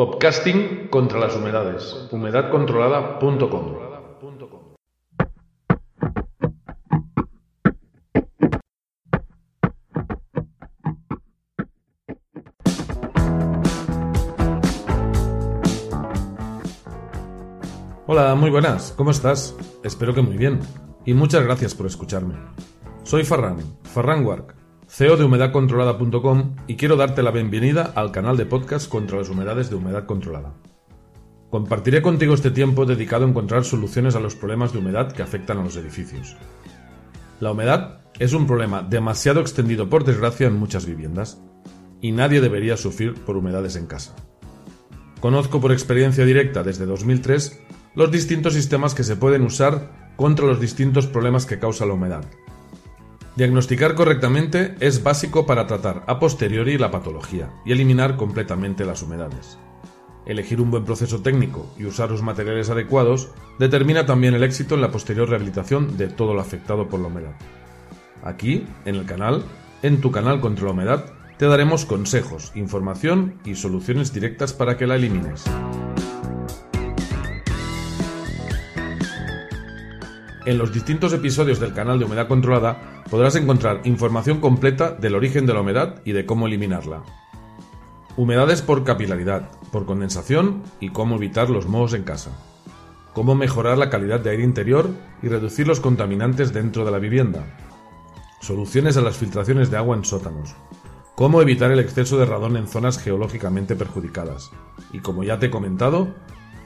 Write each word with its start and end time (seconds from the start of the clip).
Podcasting 0.00 0.88
contra 0.88 1.20
las 1.20 1.36
humedades. 1.36 2.08
Humedadcontrolada.com. 2.10 3.76
Hola, 18.06 18.34
muy 18.36 18.48
buenas. 18.48 18.94
¿Cómo 18.96 19.10
estás? 19.10 19.54
Espero 19.84 20.14
que 20.14 20.22
muy 20.22 20.38
bien. 20.38 20.60
Y 21.04 21.12
muchas 21.12 21.44
gracias 21.44 21.74
por 21.74 21.84
escucharme. 21.84 22.36
Soy 23.02 23.24
Farran, 23.24 23.58
Farran 23.82 24.24
Wark, 24.24 24.54
CEO 24.92 25.16
de 25.16 25.22
humedadcontrolada.com 25.22 26.56
y 26.66 26.74
quiero 26.74 26.96
darte 26.96 27.22
la 27.22 27.30
bienvenida 27.30 27.92
al 27.94 28.10
canal 28.10 28.36
de 28.36 28.44
podcast 28.44 28.88
contra 28.88 29.18
las 29.18 29.28
humedades 29.30 29.70
de 29.70 29.76
humedad 29.76 30.04
controlada. 30.04 30.52
Compartiré 31.48 32.02
contigo 32.02 32.34
este 32.34 32.50
tiempo 32.50 32.84
dedicado 32.84 33.24
a 33.24 33.28
encontrar 33.28 33.64
soluciones 33.64 34.16
a 34.16 34.20
los 34.20 34.34
problemas 34.34 34.72
de 34.72 34.80
humedad 34.80 35.12
que 35.12 35.22
afectan 35.22 35.58
a 35.58 35.62
los 35.62 35.76
edificios. 35.76 36.36
La 37.38 37.52
humedad 37.52 38.00
es 38.18 38.32
un 38.32 38.48
problema 38.48 38.82
demasiado 38.82 39.40
extendido 39.40 39.88
por 39.88 40.02
desgracia 40.02 40.48
en 40.48 40.58
muchas 40.58 40.86
viviendas 40.86 41.40
y 42.00 42.10
nadie 42.10 42.40
debería 42.40 42.76
sufrir 42.76 43.14
por 43.14 43.36
humedades 43.36 43.76
en 43.76 43.86
casa. 43.86 44.16
Conozco 45.20 45.60
por 45.60 45.70
experiencia 45.70 46.24
directa 46.24 46.64
desde 46.64 46.84
2003 46.86 47.62
los 47.94 48.10
distintos 48.10 48.54
sistemas 48.54 48.96
que 48.96 49.04
se 49.04 49.14
pueden 49.14 49.42
usar 49.42 49.92
contra 50.16 50.46
los 50.46 50.60
distintos 50.60 51.06
problemas 51.06 51.46
que 51.46 51.60
causa 51.60 51.86
la 51.86 51.94
humedad, 51.94 52.24
Diagnosticar 53.36 53.94
correctamente 53.94 54.74
es 54.80 55.02
básico 55.02 55.46
para 55.46 55.66
tratar 55.66 56.02
a 56.06 56.18
posteriori 56.18 56.76
la 56.78 56.90
patología 56.90 57.50
y 57.64 57.72
eliminar 57.72 58.16
completamente 58.16 58.84
las 58.84 59.02
humedades. 59.02 59.58
Elegir 60.26 60.60
un 60.60 60.70
buen 60.70 60.84
proceso 60.84 61.22
técnico 61.22 61.72
y 61.78 61.86
usar 61.86 62.10
los 62.10 62.22
materiales 62.22 62.70
adecuados 62.70 63.30
determina 63.58 64.04
también 64.04 64.34
el 64.34 64.42
éxito 64.42 64.74
en 64.74 64.80
la 64.80 64.90
posterior 64.90 65.28
rehabilitación 65.28 65.96
de 65.96 66.08
todo 66.08 66.34
lo 66.34 66.40
afectado 66.40 66.88
por 66.88 67.00
la 67.00 67.06
humedad. 67.06 67.34
Aquí, 68.22 68.66
en 68.84 68.96
el 68.96 69.06
canal, 69.06 69.44
en 69.82 70.00
tu 70.00 70.10
canal 70.10 70.40
contra 70.40 70.66
la 70.66 70.72
humedad, 70.72 71.04
te 71.38 71.46
daremos 71.46 71.86
consejos, 71.86 72.52
información 72.54 73.40
y 73.44 73.54
soluciones 73.54 74.12
directas 74.12 74.52
para 74.52 74.76
que 74.76 74.86
la 74.86 74.96
elimines. 74.96 75.44
En 80.46 80.56
los 80.56 80.72
distintos 80.72 81.12
episodios 81.12 81.60
del 81.60 81.74
canal 81.74 81.98
de 81.98 82.06
Humedad 82.06 82.26
Controlada 82.26 83.02
podrás 83.10 83.36
encontrar 83.36 83.82
información 83.84 84.40
completa 84.40 84.90
del 84.90 85.14
origen 85.14 85.44
de 85.44 85.52
la 85.52 85.60
humedad 85.60 86.00
y 86.04 86.12
de 86.12 86.24
cómo 86.24 86.46
eliminarla. 86.46 87.02
Humedades 88.16 88.62
por 88.62 88.82
capilaridad, 88.84 89.50
por 89.70 89.84
condensación 89.84 90.62
y 90.80 90.90
cómo 90.90 91.16
evitar 91.16 91.50
los 91.50 91.66
mohos 91.66 91.92
en 91.92 92.04
casa. 92.04 92.30
Cómo 93.12 93.34
mejorar 93.34 93.76
la 93.76 93.90
calidad 93.90 94.20
de 94.20 94.30
aire 94.30 94.42
interior 94.42 94.88
y 95.22 95.28
reducir 95.28 95.68
los 95.68 95.80
contaminantes 95.80 96.54
dentro 96.54 96.86
de 96.86 96.90
la 96.90 96.98
vivienda. 96.98 97.44
Soluciones 98.40 98.96
a 98.96 99.02
las 99.02 99.18
filtraciones 99.18 99.70
de 99.70 99.76
agua 99.76 99.94
en 99.94 100.04
sótanos. 100.04 100.56
Cómo 101.16 101.42
evitar 101.42 101.70
el 101.70 101.80
exceso 101.80 102.16
de 102.18 102.24
radón 102.24 102.56
en 102.56 102.66
zonas 102.66 102.98
geológicamente 102.98 103.76
perjudicadas. 103.76 104.50
Y 104.90 105.00
como 105.00 105.22
ya 105.22 105.38
te 105.38 105.46
he 105.46 105.50
comentado, 105.50 106.14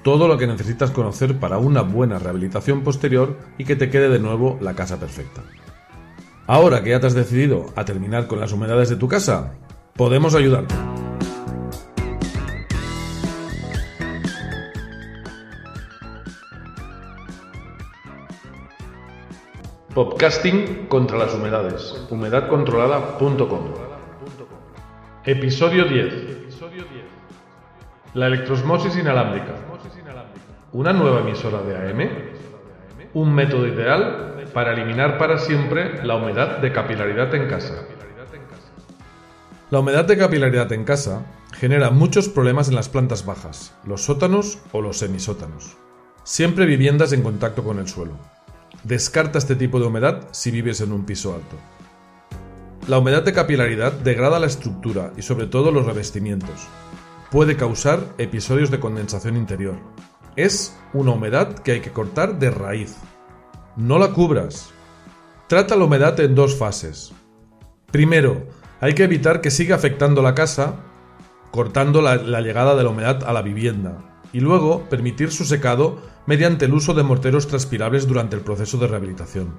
todo 0.04 0.28
lo 0.28 0.36
que 0.36 0.46
necesitas 0.46 0.90
conocer 0.90 1.38
para 1.40 1.56
una 1.56 1.80
buena 1.80 2.18
rehabilitación 2.18 2.82
posterior 2.84 3.38
y 3.56 3.64
que 3.64 3.74
te 3.74 3.88
quede 3.88 4.10
de 4.10 4.20
nuevo 4.20 4.58
la 4.60 4.74
casa 4.74 5.00
perfecta. 5.00 5.42
Ahora 6.46 6.84
que 6.84 6.90
ya 6.90 7.00
te 7.00 7.06
has 7.06 7.14
decidido 7.14 7.72
a 7.74 7.86
terminar 7.86 8.26
con 8.26 8.38
las 8.38 8.52
humedades 8.52 8.90
de 8.90 8.96
tu 8.96 9.08
casa, 9.08 9.54
podemos 9.94 10.34
ayudarte. 10.34 10.74
Podcasting 19.94 20.86
contra 20.88 21.16
las 21.16 21.34
humedades. 21.34 22.06
Humedadcontrolada.com. 22.10 23.74
Episodio 25.24 25.86
10. 25.86 26.14
La 28.12 28.26
electrosmosis 28.26 28.96
inalámbrica. 28.96 29.73
¿Una 30.74 30.92
nueva 30.92 31.20
emisora 31.20 31.62
de 31.62 31.76
AM? 31.76 32.10
Un 33.14 33.32
método 33.32 33.68
ideal 33.68 34.44
para 34.52 34.72
eliminar 34.72 35.18
para 35.18 35.38
siempre 35.38 36.04
la 36.04 36.16
humedad 36.16 36.58
de 36.58 36.72
capilaridad 36.72 37.32
en 37.32 37.48
casa. 37.48 37.84
La 39.70 39.78
humedad 39.78 40.04
de 40.04 40.18
capilaridad 40.18 40.72
en 40.72 40.82
casa 40.82 41.26
genera 41.52 41.90
muchos 41.90 42.28
problemas 42.28 42.68
en 42.68 42.74
las 42.74 42.88
plantas 42.88 43.24
bajas, 43.24 43.72
los 43.84 44.02
sótanos 44.02 44.58
o 44.72 44.82
los 44.82 44.98
semisótanos. 44.98 45.76
Siempre 46.24 46.66
viviendas 46.66 47.12
en 47.12 47.22
contacto 47.22 47.62
con 47.62 47.78
el 47.78 47.86
suelo. 47.86 48.14
Descarta 48.82 49.38
este 49.38 49.54
tipo 49.54 49.78
de 49.78 49.86
humedad 49.86 50.26
si 50.32 50.50
vives 50.50 50.80
en 50.80 50.90
un 50.90 51.06
piso 51.06 51.36
alto. 51.36 51.54
La 52.88 52.98
humedad 52.98 53.22
de 53.22 53.32
capilaridad 53.32 53.92
degrada 53.92 54.40
la 54.40 54.46
estructura 54.46 55.12
y 55.16 55.22
sobre 55.22 55.46
todo 55.46 55.70
los 55.70 55.86
revestimientos. 55.86 56.66
Puede 57.30 57.56
causar 57.56 58.00
episodios 58.18 58.72
de 58.72 58.80
condensación 58.80 59.36
interior, 59.36 59.76
es 60.36 60.76
una 60.92 61.12
humedad 61.12 61.58
que 61.58 61.72
hay 61.72 61.80
que 61.80 61.92
cortar 61.92 62.38
de 62.38 62.50
raíz. 62.50 62.96
No 63.76 63.98
la 63.98 64.12
cubras. 64.12 64.70
Trata 65.48 65.76
la 65.76 65.84
humedad 65.84 66.18
en 66.20 66.34
dos 66.34 66.56
fases. 66.56 67.12
Primero, 67.90 68.46
hay 68.80 68.94
que 68.94 69.04
evitar 69.04 69.40
que 69.40 69.50
siga 69.50 69.76
afectando 69.76 70.22
la 70.22 70.34
casa, 70.34 70.76
cortando 71.50 72.02
la, 72.02 72.16
llegada 72.40 72.74
de 72.74 72.82
la 72.82 72.90
humedad 72.90 73.22
a 73.24 73.32
la 73.32 73.42
vivienda, 73.42 74.20
y 74.32 74.40
luego 74.40 74.88
permitir 74.90 75.30
su 75.30 75.44
secado 75.44 76.02
mediante 76.26 76.64
el 76.64 76.74
uso 76.74 76.94
de 76.94 77.02
morteros 77.02 77.46
transpirables 77.46 78.08
durante 78.08 78.36
el 78.36 78.42
proceso 78.42 78.78
de 78.78 78.88
rehabilitación. 78.88 79.54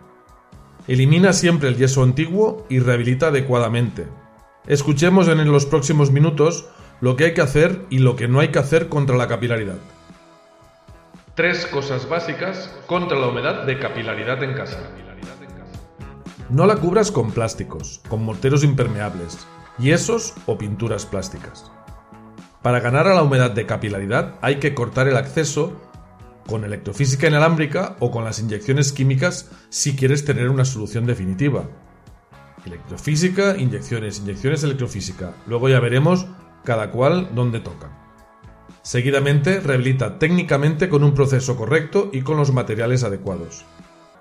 Elimina 0.88 1.34
siempre 1.34 1.70
el 1.70 1.78
yeso 1.78 2.04
antiguo 2.04 2.66
y 2.70 2.80
rehabilita 2.80 3.28
adecuadamente. 3.28 4.08
Escuchemos 4.68 5.28
en 5.28 5.50
los 5.52 5.66
próximos 5.66 6.12
minutos 6.12 6.68
lo 7.02 7.16
que 7.16 7.26
hay 7.26 7.34
que 7.34 7.42
hacer 7.42 7.86
y 7.90 8.00
lo 8.00 8.16
que 8.16 8.28
no 8.28 8.40
hay 8.40 8.50
que 8.50 8.60
hacer 8.60 8.90
contra 8.90 9.18
la 9.18 9.28
capilaridad. 9.28 9.78
Tres 11.36 11.66
cosas 11.66 12.08
básicas 12.08 12.74
contra 12.88 13.20
la 13.20 13.28
humedad 13.28 13.66
de 13.66 13.78
capilaridad 13.78 14.42
en 14.42 14.54
casa. 14.54 14.90
No 16.50 16.66
la 16.66 16.78
cubras 16.78 17.12
con 17.12 17.32
plásticos, 17.32 18.00
con 18.08 18.24
morteros 18.24 18.64
impermeables, 18.64 19.46
yesos 19.78 20.34
o 20.46 20.58
pinturas 20.58 21.06
plásticas. 21.06 21.70
Para 22.62 22.80
ganar 22.80 23.10
a 23.10 23.14
la 23.14 23.24
humedad 23.24 23.52
de 23.52 23.66
capilaridad 23.66 24.36
hay 24.42 24.60
que 24.60 24.74
cortar 24.74 25.10
el 25.10 25.18
acceso 25.18 25.74
con 26.48 26.64
electrofísica 26.64 27.28
inalámbrica 27.28 27.98
o 28.00 28.12
con 28.12 28.24
las 28.24 28.40
inyecciones 28.40 28.94
químicas 28.94 29.52
si 29.68 29.98
quieres 29.98 30.24
tener 30.24 30.48
una 30.48 30.64
solución 30.64 31.06
definitiva. 31.06 31.66
Electrofísica, 32.66 33.58
inyecciones, 33.58 34.20
inyecciones 34.20 34.64
electrofísica. 34.64 35.34
Luego 35.48 35.68
ya 35.68 35.82
veremos 35.82 36.28
cada 36.64 36.92
cual 36.92 37.36
dónde 37.36 37.60
toca. 37.60 38.05
Seguidamente, 38.86 39.62
rehabilita 39.62 40.20
técnicamente 40.20 40.90
con 40.90 41.04
un 41.04 41.16
proceso 41.16 41.58
correcto 41.58 42.12
y 42.14 42.22
con 42.22 42.38
los 42.38 42.54
materiales 42.54 43.04
adecuados. 43.04 43.66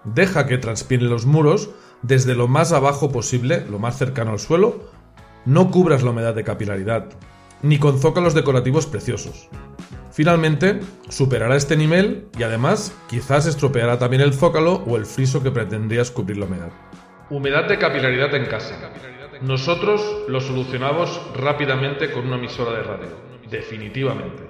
Deja 0.04 0.46
que 0.46 0.56
transpiren 0.56 1.10
los 1.10 1.26
muros 1.26 1.68
desde 2.00 2.34
lo 2.34 2.48
más 2.48 2.72
abajo 2.72 3.12
posible, 3.12 3.62
lo 3.68 3.78
más 3.78 3.98
cercano 3.98 4.30
al 4.30 4.38
suelo. 4.38 4.88
No 5.44 5.70
cubras 5.70 6.02
la 6.02 6.12
humedad 6.12 6.34
de 6.34 6.44
capilaridad, 6.44 7.10
ni 7.60 7.78
con 7.78 8.00
zócalos 8.00 8.32
decorativos 8.32 8.86
preciosos. 8.86 9.50
Finalmente, 10.10 10.80
superará 11.10 11.56
este 11.56 11.76
nivel 11.76 12.28
y 12.38 12.42
además 12.42 12.94
quizás 13.06 13.44
estropeará 13.44 13.98
también 13.98 14.22
el 14.22 14.32
zócalo 14.32 14.76
o 14.86 14.96
el 14.96 15.04
friso 15.04 15.42
que 15.42 15.50
pretendrías 15.50 16.10
cubrir 16.10 16.38
la 16.38 16.46
humedad. 16.46 16.72
Humedad 17.28 17.68
de 17.68 17.78
capilaridad 17.78 18.34
en 18.34 18.46
casa. 18.46 18.78
Nosotros 19.42 20.00
lo 20.26 20.40
solucionamos 20.40 21.20
rápidamente 21.36 22.10
con 22.10 22.28
una 22.28 22.36
emisora 22.36 22.72
de 22.78 22.82
radio 22.82 23.33
definitivamente. 23.50 24.42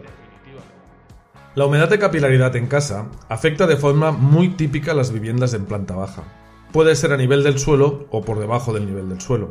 La 1.54 1.66
humedad 1.66 1.88
de 1.88 2.00
capilaridad 2.00 2.56
en 2.56 2.66
casa 2.66 3.06
afecta 3.28 3.68
de 3.68 3.76
forma 3.76 4.10
muy 4.10 4.48
típica 4.48 4.92
las 4.92 5.12
viviendas 5.12 5.54
en 5.54 5.66
planta 5.66 5.94
baja. 5.94 6.24
Puede 6.72 6.96
ser 6.96 7.12
a 7.12 7.16
nivel 7.16 7.44
del 7.44 7.60
suelo 7.60 8.08
o 8.10 8.22
por 8.22 8.40
debajo 8.40 8.72
del 8.72 8.86
nivel 8.86 9.08
del 9.08 9.20
suelo. 9.20 9.50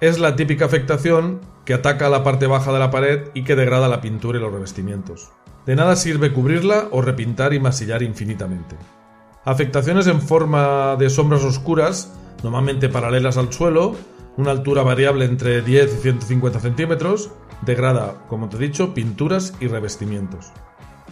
es 0.00 0.18
la 0.18 0.34
típica 0.34 0.64
afectación 0.64 1.40
que 1.64 1.74
ataca 1.74 2.06
a 2.06 2.10
la 2.10 2.24
parte 2.24 2.48
baja 2.48 2.72
de 2.72 2.78
la 2.80 2.90
pared 2.90 3.28
y 3.34 3.44
que 3.44 3.54
degrada 3.54 3.88
la 3.88 4.00
pintura 4.00 4.38
y 4.38 4.40
los 4.40 4.52
revestimientos. 4.52 5.30
De 5.64 5.76
nada 5.76 5.94
sirve 5.94 6.32
cubrirla 6.32 6.88
o 6.90 7.02
repintar 7.02 7.54
y 7.54 7.60
masillar 7.60 8.02
infinitamente. 8.02 8.76
Afectaciones 9.44 10.08
en 10.08 10.20
forma 10.20 10.96
de 10.96 11.08
sombras 11.08 11.44
oscuras, 11.44 12.12
normalmente 12.42 12.88
paralelas 12.88 13.36
al 13.36 13.52
suelo, 13.52 13.94
una 14.36 14.50
altura 14.50 14.82
variable 14.82 15.24
entre 15.24 15.62
10 15.62 15.94
y 15.94 16.02
150 16.02 16.60
centímetros, 16.60 17.30
degrada, 17.62 18.24
como 18.28 18.48
te 18.48 18.56
he 18.56 18.60
dicho, 18.60 18.94
pinturas 18.94 19.54
y 19.60 19.66
revestimientos. 19.66 20.52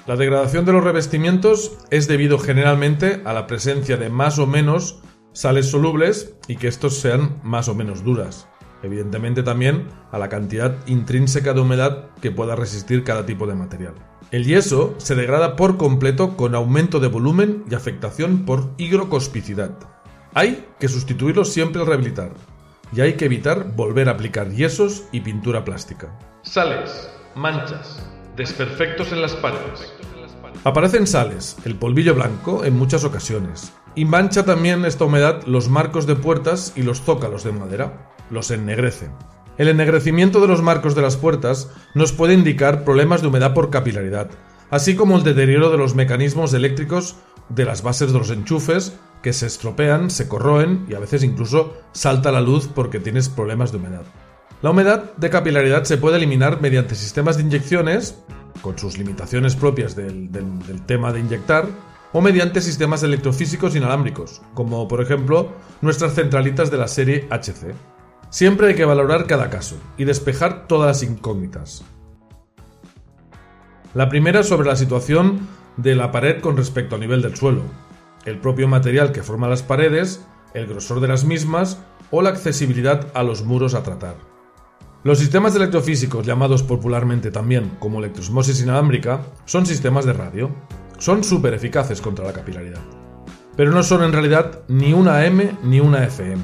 La 0.07 0.17
degradación 0.17 0.65
de 0.65 0.73
los 0.73 0.85
revestimientos 0.85 1.79
es 1.91 2.09
debido 2.09 2.39
generalmente 2.39 3.23
a 3.25 3.33
la 3.33 3.47
presencia 3.47 3.97
de 3.97 4.09
más 4.09 4.39
o 4.39 4.47
menos 4.47 5.01
sales 5.33 5.67
solubles 5.71 6.35
y 6.49 6.57
que 6.57 6.69
estos 6.69 6.99
sean 6.99 7.39
más 7.43 7.69
o 7.69 7.75
menos 7.75 8.03
duras 8.03 8.49
evidentemente 8.83 9.43
también 9.43 9.89
a 10.11 10.19
la 10.19 10.29
cantidad 10.29 10.77
intrínseca 10.87 11.53
de 11.53 11.61
humedad 11.61 12.07
que 12.21 12.31
pueda 12.31 12.57
resistir 12.57 13.05
cada 13.05 13.27
tipo 13.27 13.47
de 13.47 13.55
material. 13.55 13.95
El 14.31 14.45
yeso 14.45 14.95
se 14.99 15.15
degrada 15.15 15.57
por 15.57 15.77
completo 15.77 16.37
con 16.37 16.55
aumento 16.55 17.01
de 17.01 17.09
volumen 17.09 17.65
y 17.71 17.75
afectación 17.75 18.45
por 18.45 18.71
higrocospicidad. 18.79 19.77
Hay 20.35 20.67
que 20.79 20.89
sustituirlo 20.89 21.45
siempre 21.45 21.81
al 21.81 21.89
rehabilitar 21.89 22.33
y 22.93 23.01
hay 23.01 23.15
que 23.15 23.27
evitar 23.27 23.73
volver 23.75 24.09
a 24.09 24.13
aplicar 24.13 24.51
yesos 24.51 25.05
y 25.13 25.21
pintura 25.21 25.65
plástica. 25.65 26.17
Sales, 26.43 27.11
manchas, 27.35 28.03
desperfectos 28.37 29.13
en 29.13 29.23
las 29.23 29.35
paredes. 29.35 29.93
Aparecen 30.65 31.07
sales, 31.07 31.57
el 31.65 31.77
polvillo 31.77 32.15
blanco, 32.15 32.65
en 32.65 32.77
muchas 32.77 33.05
ocasiones, 33.05 33.73
y 33.95 34.05
mancha 34.05 34.45
también 34.45 34.85
esta 34.85 35.05
humedad 35.05 35.43
los 35.47 35.69
marcos 35.69 36.07
de 36.07 36.17
puertas 36.17 36.73
y 36.77 36.83
los 36.83 37.03
zócalos 37.03 37.45
de 37.45 37.53
madera 37.53 38.11
los 38.31 38.51
ennegrecen. 38.51 39.13
El 39.59 39.69
ennegrecimiento 39.69 40.41
de 40.41 40.49
los 40.49 40.63
marcos 40.63 40.95
de 40.95 41.03
las 41.03 41.17
puertas 41.17 41.71
nos 41.95 42.13
puede 42.13 42.35
indicar 42.35 42.85
problemas 42.85 43.21
de 43.21 43.29
humedad 43.29 43.55
por 43.55 43.71
capilaridad, 43.71 44.31
así 44.71 44.97
como 44.97 45.17
el 45.17 45.23
deterioro 45.23 45.71
de 45.71 45.79
los 45.79 45.95
mecanismos 45.95 46.55
eléctricos 46.55 47.17
de 47.49 47.65
las 47.65 47.83
bases 47.83 48.13
de 48.13 48.19
los 48.19 48.31
enchufes 48.31 48.99
que 49.23 49.33
se 49.33 49.47
estropean, 49.47 50.11
se 50.11 50.29
corroen 50.29 50.87
y 50.89 50.95
a 50.95 50.99
veces 50.99 51.23
incluso 51.23 51.75
salta 51.93 52.33
la 52.33 52.41
luz 52.41 52.69
porque 52.69 53.01
tienes 53.01 53.29
problemas 53.29 53.73
de 53.73 53.79
humedad. 53.79 54.05
La 54.63 54.71
humedad 54.71 55.15
de 55.17 55.31
capilaridad 55.31 55.85
se 55.85 55.97
puede 55.97 56.17
eliminar 56.17 56.61
mediante 56.61 56.95
sistemas 56.95 57.37
de 57.37 57.45
inyecciones, 57.45 58.19
con 58.63 58.79
sus 58.79 58.99
limitaciones 58.99 59.57
propias 59.57 59.97
del, 59.97 60.31
del 60.31 60.83
tema 60.87 61.13
de 61.13 61.21
inyectar, 61.21 61.67
o 62.13 62.21
mediante 62.21 62.61
sistemas 62.61 63.03
electrofísicos 63.03 63.77
inalámbricos, 63.77 64.43
como 64.55 64.87
por 64.89 65.01
ejemplo 65.01 65.53
nuestras 65.81 66.15
centralitas 66.15 66.71
de 66.71 66.77
la 66.77 66.89
serie 66.89 67.29
HC. 67.31 67.75
Siempre 68.31 68.69
hay 68.69 68.75
que 68.75 68.85
valorar 68.85 69.27
cada 69.27 69.51
caso 69.51 69.77
y 69.97 70.05
despejar 70.05 70.67
todas 70.67 70.89
las 70.89 71.11
incógnitas. 71.11 71.85
La 73.95 74.09
primera 74.09 74.43
sobre 74.43 74.69
la 74.69 74.77
situación 74.77 75.49
de 75.77 75.97
la 75.97 76.13
pared 76.13 76.41
con 76.41 76.57
respecto 76.57 76.95
al 76.95 77.01
nivel 77.01 77.23
del 77.23 77.37
suelo, 77.37 77.63
el 78.25 78.39
propio 78.39 78.69
material 78.69 79.13
que 79.13 79.23
forma 79.23 79.49
las 79.49 79.63
paredes, 79.63 80.25
el 80.55 80.67
grosor 80.67 81.01
de 81.01 81.09
las 81.09 81.25
mismas 81.25 81.83
o 82.11 82.23
la 82.23 82.31
accesibilidad 82.31 83.09
a 83.15 83.23
los 83.23 83.45
muros 83.45 83.75
a 83.75 83.83
tratar. 83.83 84.17
Los 85.03 85.19
sistemas 85.19 85.57
electrofísicos, 85.57 86.27
llamados 86.27 86.63
popularmente 86.63 87.31
también 87.31 87.71
como 87.79 88.01
electrosmosis 88.01 88.61
inalámbrica, 88.63 89.23
son 89.47 89.65
sistemas 89.65 90.05
de 90.05 90.13
radio. 90.13 90.51
Son 90.99 91.25
súper 91.25 91.55
eficaces 91.55 92.03
contra 92.03 92.27
la 92.27 92.35
capilaridad. 92.35 92.83
Pero 93.57 93.73
no 93.73 93.83
son 93.83 94.05
en 94.05 94.13
realidad 94.13 94.61
ni 94.69 94.93
una 94.93 95.23
AM 95.23 95.57
ni 95.63 95.81
una 95.81 96.05
FM. 96.05 96.43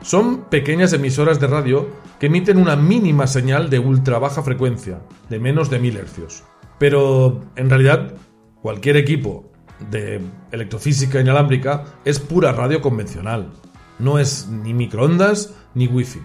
Son 0.00 0.44
pequeñas 0.44 0.92
emisoras 0.92 1.40
de 1.40 1.48
radio 1.48 1.88
que 2.20 2.26
emiten 2.26 2.58
una 2.58 2.76
mínima 2.76 3.26
señal 3.26 3.68
de 3.68 3.80
ultra 3.80 4.20
baja 4.20 4.42
frecuencia, 4.44 5.00
de 5.28 5.40
menos 5.40 5.68
de 5.68 5.80
1000 5.80 5.98
Hz. 5.98 6.44
Pero 6.78 7.40
en 7.56 7.68
realidad, 7.68 8.14
cualquier 8.62 8.96
equipo 8.96 9.50
de 9.90 10.20
electrofísica 10.52 11.20
inalámbrica 11.20 11.84
es 12.04 12.18
pura 12.18 12.52
radio 12.52 12.80
convencional. 12.80 13.52
No 13.98 14.18
es 14.18 14.48
ni 14.48 14.74
microondas 14.74 15.54
ni 15.74 15.86
wifi. 15.86 16.20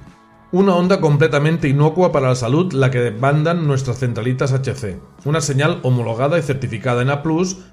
Una 0.51 0.75
onda 0.75 0.99
completamente 0.99 1.69
inocua 1.69 2.11
para 2.11 2.29
la 2.29 2.35
salud 2.35 2.73
la 2.73 2.91
que 2.91 3.11
mandan 3.11 3.65
nuestras 3.67 3.99
centralitas 3.99 4.51
HC. 4.51 4.99
Una 5.23 5.39
señal 5.39 5.79
homologada 5.83 6.37
y 6.37 6.41
certificada 6.41 7.01
en 7.01 7.09
A+, 7.09 7.23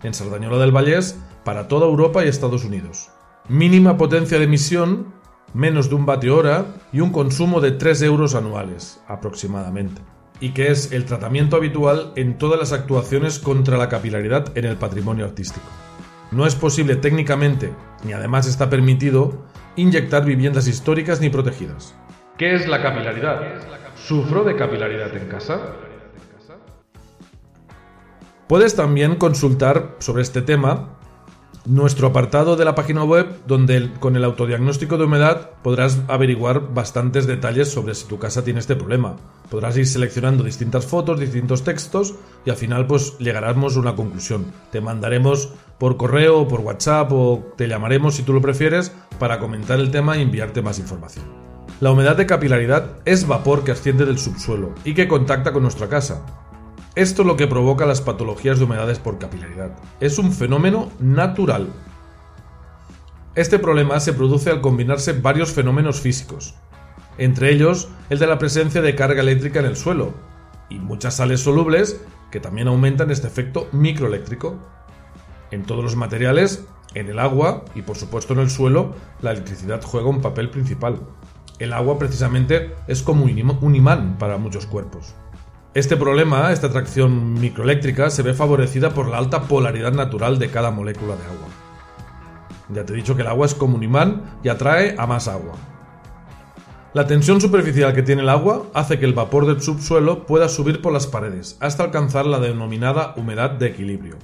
en 0.04 0.14
Sardañola 0.14 0.58
del 0.58 0.70
Vallés, 0.70 1.19
para 1.44 1.66
toda 1.66 1.86
Europa 1.86 2.24
y 2.24 2.28
Estados 2.28 2.64
Unidos. 2.64 3.08
Mínima 3.48 3.96
potencia 3.96 4.38
de 4.38 4.44
emisión 4.44 5.19
menos 5.54 5.88
de 5.88 5.94
un 5.94 6.06
vatio 6.06 6.36
hora 6.36 6.66
y 6.92 7.00
un 7.00 7.10
consumo 7.10 7.60
de 7.60 7.72
3 7.72 8.02
euros 8.02 8.34
anuales, 8.34 9.00
aproximadamente, 9.08 10.02
y 10.40 10.50
que 10.50 10.70
es 10.70 10.93
el 10.93 11.05
tratamiento 11.05 11.56
habitual 11.56 12.12
en 12.17 12.38
todas 12.38 12.58
las 12.58 12.73
actuaciones 12.73 13.38
contra 13.38 13.76
la 13.76 13.88
capilaridad 13.88 14.56
en 14.56 14.64
el 14.64 14.76
patrimonio 14.76 15.25
artístico. 15.25 15.67
No 16.31 16.46
es 16.46 16.55
posible 16.55 16.96
técnicamente, 16.96 17.73
ni 18.05 18.12
además 18.12 18.46
está 18.46 18.69
permitido, 18.69 19.46
inyectar 19.76 20.25
viviendas 20.25 20.69
históricas 20.69 21.20
ni 21.20 21.31
protegidas. 21.31 21.94
¿Qué 22.37 22.55
es 22.55 22.69
la 22.69 22.82
capilaridad? 22.82 23.40
¿Sufro 23.96 24.44
de 24.44 24.55
capilaridad 24.55 25.17
en 25.17 25.29
casa? 25.29 25.61
Puedes 28.46 28.76
también 28.76 29.17
consultar 29.17 29.96
sobre 29.99 30.23
este 30.23 30.43
tema 30.43 30.99
nuestro 31.69 32.09
apartado 32.09 32.56
de 32.56 32.65
la 32.65 32.75
página 32.75 33.05
web 33.05 33.29
donde 33.47 33.91
con 34.00 34.17
el 34.17 34.25
autodiagnóstico 34.25 34.97
de 34.97 35.05
humedad 35.05 35.50
podrás 35.62 36.00
averiguar 36.09 36.73
bastantes 36.73 37.26
detalles 37.26 37.70
sobre 37.70 37.94
si 37.94 38.06
tu 38.06 38.19
casa 38.19 38.43
tiene 38.43 38.61
este 38.61 38.75
problema. 38.75 39.17
Podrás 39.50 39.76
ir 39.76 39.87
seleccionando 39.87 40.43
distintas 40.43 40.87
fotos, 40.87 41.20
distintos 41.20 41.65
textos 41.65 42.15
y 42.47 42.50
al 42.50 42.56
final 42.56 42.87
pues 42.87 43.19
llegaremos 43.19 43.76
a 43.76 43.81
una 43.81 43.97
conclusión. 43.97 44.47
Te 44.73 44.81
mandaremos 44.81 45.53
por 45.79 45.99
correo 45.99 46.41
o 46.41 46.49
por 46.49 46.61
WhatsApp 46.61 47.12
o 47.12 47.53
te 47.56 47.69
llamaremos 47.69 48.15
si 48.15 48.23
tú 48.23 48.32
lo 48.32 48.41
prefieres 48.41 48.93
para 49.19 49.38
comentar 49.38 49.79
el 49.79 49.91
tema 49.91 50.17
y 50.17 50.23
enviarte 50.23 50.62
más 50.62 50.79
información. 50.79 51.26
La 51.81 51.93
humedad 51.93 52.17
de 52.17 52.26
capilaridad 52.26 52.97
es 53.05 53.26
vapor 53.26 53.62
que 53.62 53.73
asciende 53.73 54.06
del 54.06 54.19
subsuelo 54.19 54.75
y 54.85 54.94
que 54.94 55.06
contacta 55.06 55.53
con 55.53 55.62
nuestra 55.62 55.88
casa. 55.88 56.47
Esto 56.98 57.22
es 57.22 57.28
lo 57.28 57.36
que 57.36 57.46
provoca 57.46 57.86
las 57.86 58.00
patologías 58.00 58.58
de 58.58 58.64
humedades 58.64 58.98
por 58.98 59.18
capilaridad. 59.18 59.70
Es 60.00 60.18
un 60.18 60.32
fenómeno 60.32 60.90
natural. 60.98 61.68
Este 63.36 63.60
problema 63.60 64.00
se 64.00 64.12
produce 64.12 64.50
al 64.50 64.60
combinarse 64.60 65.12
varios 65.12 65.52
fenómenos 65.52 66.00
físicos, 66.00 66.56
entre 67.16 67.52
ellos 67.52 67.88
el 68.10 68.18
de 68.18 68.26
la 68.26 68.40
presencia 68.40 68.82
de 68.82 68.96
carga 68.96 69.20
eléctrica 69.20 69.60
en 69.60 69.66
el 69.66 69.76
suelo, 69.76 70.12
y 70.68 70.80
muchas 70.80 71.14
sales 71.14 71.38
solubles 71.38 72.00
que 72.32 72.40
también 72.40 72.66
aumentan 72.66 73.12
este 73.12 73.28
efecto 73.28 73.69
microeléctrico. 73.70 74.56
En 75.52 75.62
todos 75.62 75.84
los 75.84 75.94
materiales, 75.94 76.67
en 76.94 77.08
el 77.10 77.20
agua 77.20 77.64
y 77.76 77.82
por 77.82 77.96
supuesto 77.96 78.32
en 78.32 78.40
el 78.40 78.50
suelo, 78.50 78.96
la 79.22 79.31
electricidad 79.31 79.82
juega 79.84 80.08
un 80.08 80.20
papel 80.20 80.50
principal. 80.50 80.98
El 81.60 81.74
agua 81.74 81.96
precisamente 81.96 82.74
es 82.88 83.05
como 83.05 83.22
un 83.22 83.76
imán 83.76 84.19
para 84.19 84.36
muchos 84.36 84.67
cuerpos. 84.67 85.14
Este 85.75 85.98
problema, 85.98 86.51
esta 86.51 86.69
atracción 86.69 87.34
microeléctrica, 87.34 88.08
se 88.08 88.22
ve 88.22 88.32
favorecida 88.32 88.91
por 88.91 89.06
la 89.08 89.19
alta 89.19 89.43
polaridad 89.43 89.93
natural 89.93 90.39
de 90.39 90.51
cada 90.51 90.70
molécula 90.70 91.15
de 91.15 91.25
agua. 91.25 91.48
Ya 92.70 92.87
te 92.87 92.94
he 92.94 92.96
dicho 92.96 93.15
que 93.15 93.22
el 93.22 93.29
agua 93.29 93.46
es 93.46 93.55
como 93.55 93.77
un 93.77 93.82
imán 93.82 94.39
y 94.43 94.48
atrae 94.48 94.94
a 94.98 95.06
más 95.06 95.29
agua. 95.29 95.55
La 96.94 97.06
tensión 97.06 97.39
superficial 97.41 97.93
que 97.93 98.03
tiene 98.03 98.22
el 98.22 98.31
agua 98.31 98.65
hace 98.72 98.98
que 98.98 99.05
el 99.05 99.13
vapor 99.13 99.46
del 99.46 99.60
subsuelo 99.60 100.25
pueda 100.25 100.48
subir 100.48 100.81
por 100.81 100.93
las 100.93 101.06
paredes 101.06 101.58
hasta 101.60 101.84
alcanzar 101.84 102.25
la 102.27 102.41
denominada 102.41 103.13
humedad 103.17 103.51
de 103.51 103.67
equilibrio. 103.67 104.17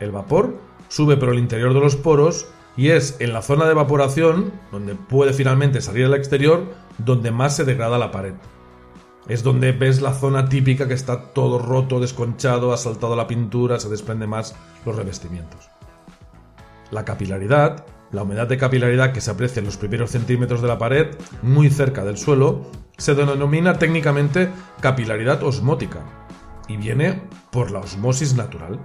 El 0.00 0.10
vapor 0.10 0.58
sube 0.88 1.16
por 1.16 1.28
el 1.28 1.38
interior 1.38 1.72
de 1.72 1.80
los 1.80 1.94
poros 1.94 2.48
y 2.76 2.88
es 2.88 3.16
en 3.20 3.32
la 3.32 3.42
zona 3.42 3.66
de 3.66 3.72
evaporación, 3.72 4.52
donde 4.72 4.96
puede 4.96 5.32
finalmente 5.32 5.80
salir 5.80 6.06
al 6.06 6.14
exterior, 6.14 6.64
donde 6.98 7.30
más 7.30 7.54
se 7.54 7.64
degrada 7.64 7.96
la 7.96 8.10
pared. 8.10 8.34
Es 9.28 9.42
donde 9.42 9.72
ves 9.72 10.02
la 10.02 10.12
zona 10.12 10.48
típica 10.48 10.86
que 10.86 10.94
está 10.94 11.32
todo 11.32 11.58
roto, 11.58 11.98
desconchado, 11.98 12.72
ha 12.72 12.76
saltado 12.76 13.16
la 13.16 13.26
pintura, 13.26 13.80
se 13.80 13.88
desprende 13.88 14.26
más 14.26 14.54
los 14.84 14.94
revestimientos. 14.94 15.70
La 16.90 17.04
capilaridad, 17.04 17.86
la 18.12 18.22
humedad 18.22 18.46
de 18.46 18.58
capilaridad 18.58 19.12
que 19.12 19.22
se 19.22 19.30
aprecia 19.30 19.60
en 19.60 19.66
los 19.66 19.78
primeros 19.78 20.10
centímetros 20.10 20.60
de 20.60 20.68
la 20.68 20.78
pared, 20.78 21.16
muy 21.42 21.70
cerca 21.70 22.04
del 22.04 22.18
suelo, 22.18 22.66
se 22.98 23.14
denomina 23.14 23.78
técnicamente 23.78 24.50
capilaridad 24.80 25.42
osmótica 25.42 26.00
y 26.68 26.76
viene 26.76 27.22
por 27.50 27.70
la 27.70 27.80
osmosis 27.80 28.34
natural. 28.34 28.78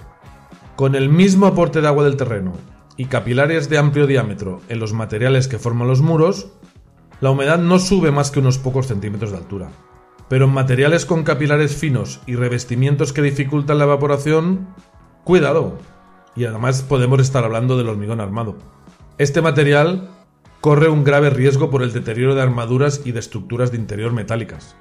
Con 0.77 0.95
el 0.95 1.09
mismo 1.09 1.47
aporte 1.47 1.81
de 1.81 1.87
agua 1.87 2.05
del 2.05 2.15
terreno 2.15 2.53
y 2.95 3.05
capilares 3.05 3.69
de 3.69 3.77
amplio 3.77 4.07
diámetro 4.07 4.61
en 4.69 4.79
los 4.79 4.93
materiales 4.93 5.49
que 5.49 5.59
forman 5.59 5.87
los 5.87 6.01
muros, 6.01 6.53
la 7.19 7.29
humedad 7.31 7.59
no 7.59 7.77
sube 7.79 8.11
más 8.11 8.31
que 8.31 8.39
unos 8.39 8.57
pocos 8.57 8.87
centímetros 8.87 9.31
de 9.31 9.37
altura. 9.37 9.69
Pero 10.29 10.45
en 10.45 10.53
materiales 10.53 11.05
con 11.05 11.23
capilares 11.23 11.75
finos 11.75 12.21
y 12.27 12.35
revestimientos 12.35 13.13
que 13.13 13.21
dificultan 13.21 13.79
la 13.79 13.85
evaporación, 13.85 14.67
cuidado. 15.23 15.79
Y 16.35 16.45
además 16.45 16.83
podemos 16.83 17.19
estar 17.19 17.43
hablando 17.43 17.77
del 17.77 17.89
hormigón 17.89 18.21
armado. 18.21 18.55
Este 19.17 19.41
material 19.41 20.09
corre 20.61 20.87
un 20.87 21.03
grave 21.03 21.29
riesgo 21.29 21.69
por 21.69 21.83
el 21.83 21.93
deterioro 21.93 22.35
de 22.35 22.41
armaduras 22.41 23.01
y 23.05 23.11
de 23.11 23.19
estructuras 23.19 23.71
de 23.71 23.77
interior 23.77 24.13
metálicas. 24.13 24.75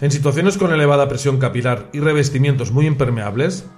En 0.00 0.10
situaciones 0.10 0.58
con 0.58 0.72
elevada 0.72 1.08
presión 1.08 1.38
capilar 1.38 1.88
y 1.92 2.00
revestimientos 2.00 2.72
muy 2.72 2.86
impermeables, 2.86 3.68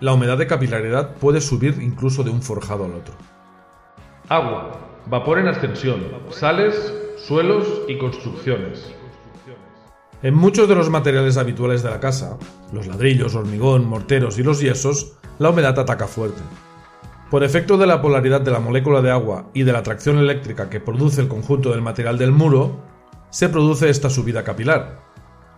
la 0.00 0.12
humedad 0.12 0.38
de 0.38 0.46
capilaridad 0.46 1.16
puede 1.16 1.40
subir 1.40 1.78
incluso 1.80 2.22
de 2.22 2.30
un 2.30 2.42
forjado 2.42 2.84
al 2.84 2.92
otro. 2.92 3.14
Agua, 4.28 4.78
vapor 5.06 5.38
en 5.38 5.48
ascensión, 5.48 6.04
sales, 6.30 6.94
suelos 7.16 7.66
y 7.88 7.98
construcciones. 7.98 8.94
En 10.20 10.34
muchos 10.34 10.68
de 10.68 10.74
los 10.74 10.90
materiales 10.90 11.36
habituales 11.36 11.84
de 11.84 11.90
la 11.90 12.00
casa, 12.00 12.38
los 12.72 12.88
ladrillos, 12.88 13.36
hormigón, 13.36 13.86
morteros 13.86 14.36
y 14.38 14.42
los 14.42 14.60
yesos, 14.60 15.12
la 15.38 15.50
humedad 15.50 15.78
ataca 15.78 16.08
fuerte. 16.08 16.42
Por 17.30 17.44
efecto 17.44 17.78
de 17.78 17.86
la 17.86 18.02
polaridad 18.02 18.40
de 18.40 18.50
la 18.50 18.58
molécula 18.58 19.00
de 19.00 19.12
agua 19.12 19.48
y 19.54 19.62
de 19.62 19.72
la 19.72 19.78
atracción 19.78 20.18
eléctrica 20.18 20.68
que 20.68 20.80
produce 20.80 21.20
el 21.20 21.28
conjunto 21.28 21.70
del 21.70 21.82
material 21.82 22.18
del 22.18 22.32
muro, 22.32 22.82
se 23.30 23.48
produce 23.48 23.90
esta 23.90 24.10
subida 24.10 24.42
capilar. 24.42 25.04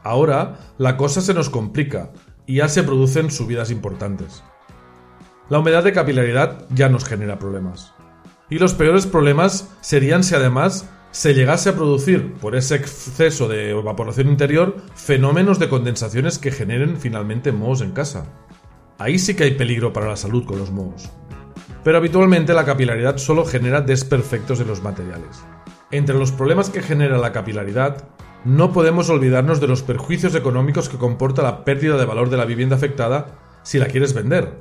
Ahora, 0.02 0.58
la 0.76 0.98
cosa 0.98 1.22
se 1.22 1.32
nos 1.32 1.48
complica 1.48 2.10
y 2.44 2.56
ya 2.56 2.68
se 2.68 2.82
producen 2.82 3.30
subidas 3.30 3.70
importantes. 3.70 4.42
La 5.48 5.60
humedad 5.60 5.84
de 5.84 5.94
capilaridad 5.94 6.66
ya 6.68 6.90
nos 6.90 7.06
genera 7.06 7.38
problemas. 7.38 7.94
Y 8.50 8.58
los 8.58 8.74
peores 8.74 9.06
problemas 9.06 9.70
serían 9.80 10.22
si 10.22 10.34
además 10.34 10.90
se 11.12 11.34
llegase 11.34 11.70
a 11.70 11.74
producir, 11.74 12.34
por 12.34 12.54
ese 12.54 12.76
exceso 12.76 13.48
de 13.48 13.70
evaporación 13.70 14.28
interior, 14.28 14.76
fenómenos 14.94 15.58
de 15.58 15.68
condensaciones 15.68 16.38
que 16.38 16.52
generen 16.52 16.96
finalmente 16.96 17.50
mohos 17.50 17.80
en 17.80 17.92
casa. 17.92 18.26
Ahí 18.98 19.18
sí 19.18 19.34
que 19.34 19.44
hay 19.44 19.52
peligro 19.52 19.92
para 19.92 20.08
la 20.08 20.16
salud 20.16 20.44
con 20.44 20.58
los 20.58 20.70
mohos. 20.70 21.10
Pero 21.82 21.98
habitualmente 21.98 22.54
la 22.54 22.64
capilaridad 22.64 23.16
solo 23.16 23.44
genera 23.44 23.80
desperfectos 23.80 24.60
en 24.60 24.68
los 24.68 24.82
materiales. 24.82 25.42
Entre 25.90 26.14
los 26.14 26.30
problemas 26.30 26.70
que 26.70 26.82
genera 26.82 27.18
la 27.18 27.32
capilaridad 27.32 28.08
no 28.44 28.72
podemos 28.72 29.10
olvidarnos 29.10 29.60
de 29.60 29.66
los 29.66 29.82
perjuicios 29.82 30.34
económicos 30.34 30.88
que 30.88 30.96
comporta 30.96 31.42
la 31.42 31.64
pérdida 31.64 31.96
de 31.96 32.04
valor 32.04 32.30
de 32.30 32.36
la 32.36 32.44
vivienda 32.44 32.76
afectada 32.76 33.38
si 33.62 33.78
la 33.78 33.86
quieres 33.86 34.14
vender, 34.14 34.60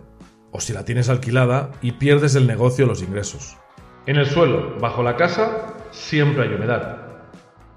o 0.52 0.60
si 0.60 0.74
la 0.74 0.84
tienes 0.84 1.10
alquilada 1.10 1.72
y 1.82 1.94
pierdes 1.94 2.36
el 2.36 2.48
negocio 2.48 2.86
o 2.86 2.88
los 2.88 3.04
ingresos. 3.04 3.58
En 4.06 4.16
el 4.16 4.26
suelo, 4.26 4.78
bajo 4.80 5.04
la 5.04 5.16
casa, 5.16 5.76
siempre 5.92 6.44
hay 6.44 6.54
humedad. 6.54 6.98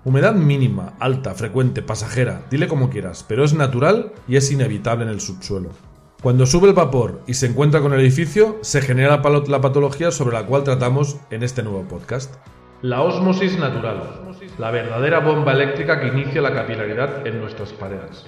Humedad 0.04 0.35
mínima, 0.35 0.95
alta, 0.99 1.35
frecuente, 1.35 1.83
pasajera, 1.83 2.42
dile 2.50 2.69
como 2.69 2.90
quieras, 2.90 3.25
pero 3.28 3.45
es 3.45 3.54
natural 3.54 4.12
y 4.26 4.37
es 4.37 4.50
inevitable 4.50 5.04
en 5.04 5.11
el 5.11 5.21
subsuelo. 5.21 5.71
Cuando 6.23 6.47
sube 6.47 6.69
el 6.69 6.75
vapor 6.75 7.23
y 7.26 7.35
se 7.35 7.47
encuentra 7.47 7.81
con 7.81 7.92
el 7.92 8.00
edificio, 8.00 8.59
se 8.62 8.81
genera 8.81 9.23
la 9.23 9.61
patología 9.61 10.11
sobre 10.11 10.35
la 10.35 10.47
cual 10.47 10.64
tratamos 10.64 11.16
en 11.31 11.42
este 11.42 11.62
nuevo 11.62 11.83
podcast. 11.83 12.35
La 12.81 13.02
ósmosis 13.02 13.59
natural, 13.59 14.35
la 14.59 14.71
verdadera 14.71 15.21
bomba 15.21 15.52
eléctrica 15.52 16.00
que 16.00 16.09
inicia 16.09 16.40
la 16.40 16.52
capilaridad 16.52 17.26
en 17.26 17.40
nuestras 17.40 17.73
paredes. 17.73 18.26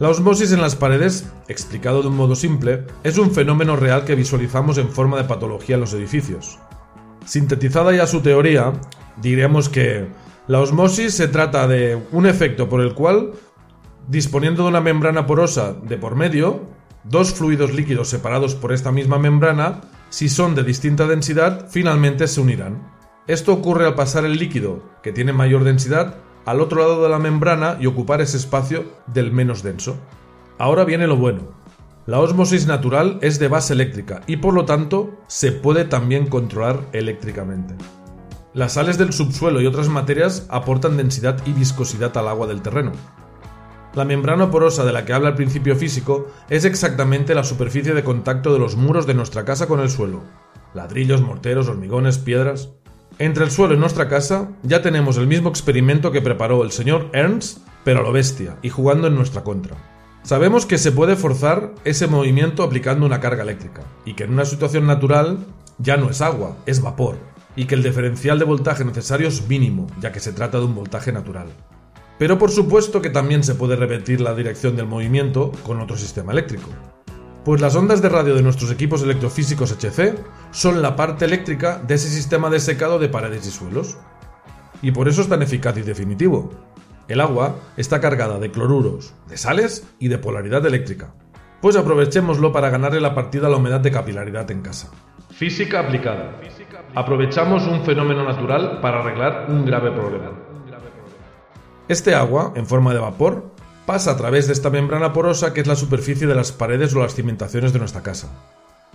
La 0.00 0.08
osmosis 0.08 0.50
en 0.50 0.60
las 0.60 0.74
paredes, 0.74 1.32
explicado 1.46 2.02
de 2.02 2.08
un 2.08 2.16
modo 2.16 2.34
simple, 2.34 2.84
es 3.04 3.16
un 3.16 3.30
fenómeno 3.30 3.76
real 3.76 4.04
que 4.04 4.16
visualizamos 4.16 4.76
en 4.78 4.88
forma 4.88 5.16
de 5.16 5.24
patología 5.24 5.76
en 5.76 5.82
los 5.82 5.94
edificios. 5.94 6.58
Sintetizada 7.24 7.92
ya 7.92 8.06
su 8.06 8.20
teoría, 8.20 8.72
diremos 9.20 9.68
que 9.68 10.08
la 10.46 10.60
osmosis 10.60 11.14
se 11.14 11.28
trata 11.28 11.66
de 11.66 11.98
un 12.12 12.26
efecto 12.26 12.68
por 12.68 12.80
el 12.80 12.94
cual, 12.94 13.32
disponiendo 14.08 14.62
de 14.62 14.68
una 14.68 14.80
membrana 14.80 15.26
porosa 15.26 15.72
de 15.72 15.96
por 15.96 16.16
medio, 16.16 16.66
dos 17.04 17.32
fluidos 17.32 17.72
líquidos 17.72 18.08
separados 18.08 18.54
por 18.54 18.72
esta 18.72 18.92
misma 18.92 19.18
membrana 19.18 19.80
si 20.14 20.28
son 20.28 20.54
de 20.54 20.62
distinta 20.62 21.08
densidad, 21.08 21.66
finalmente 21.68 22.28
se 22.28 22.40
unirán. 22.40 22.88
Esto 23.26 23.52
ocurre 23.52 23.84
al 23.84 23.96
pasar 23.96 24.24
el 24.24 24.36
líquido, 24.36 24.80
que 25.02 25.10
tiene 25.10 25.32
mayor 25.32 25.64
densidad, 25.64 26.18
al 26.44 26.60
otro 26.60 26.78
lado 26.78 27.02
de 27.02 27.08
la 27.08 27.18
membrana 27.18 27.78
y 27.80 27.86
ocupar 27.86 28.20
ese 28.20 28.36
espacio 28.36 28.84
del 29.08 29.32
menos 29.32 29.64
denso. 29.64 29.96
Ahora 30.56 30.84
viene 30.84 31.08
lo 31.08 31.16
bueno. 31.16 31.48
La 32.06 32.20
ósmosis 32.20 32.66
natural 32.66 33.18
es 33.22 33.38
de 33.38 33.48
base 33.48 33.72
eléctrica 33.72 34.20
y 34.26 34.36
por 34.36 34.52
lo 34.52 34.66
tanto 34.66 35.22
se 35.26 35.52
puede 35.52 35.86
también 35.86 36.26
controlar 36.26 36.80
eléctricamente. 36.92 37.74
Las 38.52 38.74
sales 38.74 38.98
del 38.98 39.14
subsuelo 39.14 39.62
y 39.62 39.66
otras 39.66 39.88
materias 39.88 40.46
aportan 40.50 40.98
densidad 40.98 41.40
y 41.46 41.52
viscosidad 41.52 42.14
al 42.18 42.28
agua 42.28 42.46
del 42.46 42.60
terreno. 42.60 42.92
La 43.94 44.04
membrana 44.04 44.50
porosa 44.50 44.84
de 44.84 44.92
la 44.92 45.06
que 45.06 45.14
habla 45.14 45.30
el 45.30 45.34
principio 45.34 45.76
físico 45.76 46.26
es 46.50 46.66
exactamente 46.66 47.34
la 47.34 47.42
superficie 47.42 47.94
de 47.94 48.04
contacto 48.04 48.52
de 48.52 48.58
los 48.58 48.76
muros 48.76 49.06
de 49.06 49.14
nuestra 49.14 49.46
casa 49.46 49.66
con 49.66 49.80
el 49.80 49.88
suelo. 49.88 50.24
Ladrillos, 50.74 51.22
morteros, 51.22 51.68
hormigones, 51.68 52.18
piedras. 52.18 52.68
Entre 53.18 53.44
el 53.44 53.50
suelo 53.50 53.74
y 53.74 53.78
nuestra 53.78 54.08
casa 54.08 54.50
ya 54.62 54.82
tenemos 54.82 55.16
el 55.16 55.26
mismo 55.26 55.48
experimento 55.48 56.12
que 56.12 56.20
preparó 56.20 56.64
el 56.64 56.70
señor 56.70 57.08
Ernst, 57.14 57.66
pero 57.82 58.00
a 58.00 58.02
lo 58.02 58.12
bestia, 58.12 58.58
y 58.60 58.68
jugando 58.68 59.06
en 59.06 59.14
nuestra 59.14 59.42
contra. 59.42 59.93
Sabemos 60.24 60.64
que 60.64 60.78
se 60.78 60.90
puede 60.90 61.16
forzar 61.16 61.74
ese 61.84 62.06
movimiento 62.06 62.62
aplicando 62.62 63.04
una 63.04 63.20
carga 63.20 63.42
eléctrica, 63.42 63.82
y 64.06 64.14
que 64.14 64.24
en 64.24 64.32
una 64.32 64.46
situación 64.46 64.86
natural 64.86 65.44
ya 65.76 65.98
no 65.98 66.08
es 66.08 66.22
agua, 66.22 66.56
es 66.64 66.80
vapor, 66.80 67.18
y 67.56 67.66
que 67.66 67.74
el 67.74 67.82
diferencial 67.82 68.38
de 68.38 68.46
voltaje 68.46 68.86
necesario 68.86 69.28
es 69.28 69.46
mínimo, 69.46 69.86
ya 70.00 70.12
que 70.12 70.20
se 70.20 70.32
trata 70.32 70.58
de 70.58 70.64
un 70.64 70.74
voltaje 70.74 71.12
natural. 71.12 71.48
Pero 72.18 72.38
por 72.38 72.50
supuesto 72.50 73.02
que 73.02 73.10
también 73.10 73.44
se 73.44 73.54
puede 73.54 73.76
repetir 73.76 74.22
la 74.22 74.34
dirección 74.34 74.76
del 74.76 74.86
movimiento 74.86 75.52
con 75.62 75.78
otro 75.82 75.98
sistema 75.98 76.32
eléctrico. 76.32 76.70
Pues 77.44 77.60
las 77.60 77.76
ondas 77.76 78.00
de 78.00 78.08
radio 78.08 78.34
de 78.34 78.42
nuestros 78.42 78.70
equipos 78.70 79.02
electrofísicos 79.02 79.72
HC 79.72 80.14
son 80.52 80.80
la 80.80 80.96
parte 80.96 81.26
eléctrica 81.26 81.82
de 81.86 81.96
ese 81.96 82.08
sistema 82.08 82.48
de 82.48 82.60
secado 82.60 82.98
de 82.98 83.10
paredes 83.10 83.46
y 83.46 83.50
suelos. 83.50 83.98
Y 84.80 84.90
por 84.92 85.06
eso 85.06 85.20
es 85.20 85.28
tan 85.28 85.42
eficaz 85.42 85.76
y 85.76 85.82
definitivo. 85.82 86.50
El 87.08 87.20
agua 87.20 87.56
está 87.76 88.00
cargada 88.00 88.38
de 88.38 88.50
cloruros, 88.50 89.14
de 89.28 89.36
sales 89.36 89.86
y 89.98 90.08
de 90.08 90.18
polaridad 90.18 90.64
eléctrica. 90.64 91.14
Pues 91.60 91.76
aprovechémoslo 91.76 92.52
para 92.52 92.70
ganarle 92.70 93.00
la 93.00 93.14
partida 93.14 93.46
a 93.46 93.50
la 93.50 93.56
humedad 93.56 93.80
de 93.80 93.90
capilaridad 93.90 94.50
en 94.50 94.62
casa. 94.62 94.90
Física 95.30 95.80
aplicada. 95.80 96.40
Aprovechamos 96.94 97.66
un 97.66 97.84
fenómeno 97.84 98.24
natural 98.24 98.80
para 98.80 99.00
arreglar 99.00 99.46
un 99.48 99.64
grave 99.64 99.90
problema. 99.90 100.32
Este 101.88 102.14
agua, 102.14 102.52
en 102.54 102.66
forma 102.66 102.94
de 102.94 103.00
vapor, 103.00 103.50
pasa 103.84 104.12
a 104.12 104.16
través 104.16 104.46
de 104.46 104.54
esta 104.54 104.70
membrana 104.70 105.12
porosa 105.12 105.52
que 105.52 105.60
es 105.60 105.66
la 105.66 105.76
superficie 105.76 106.26
de 106.26 106.34
las 106.34 106.52
paredes 106.52 106.94
o 106.94 107.00
las 107.00 107.14
cimentaciones 107.14 107.72
de 107.72 107.78
nuestra 107.78 108.02
casa, 108.02 108.28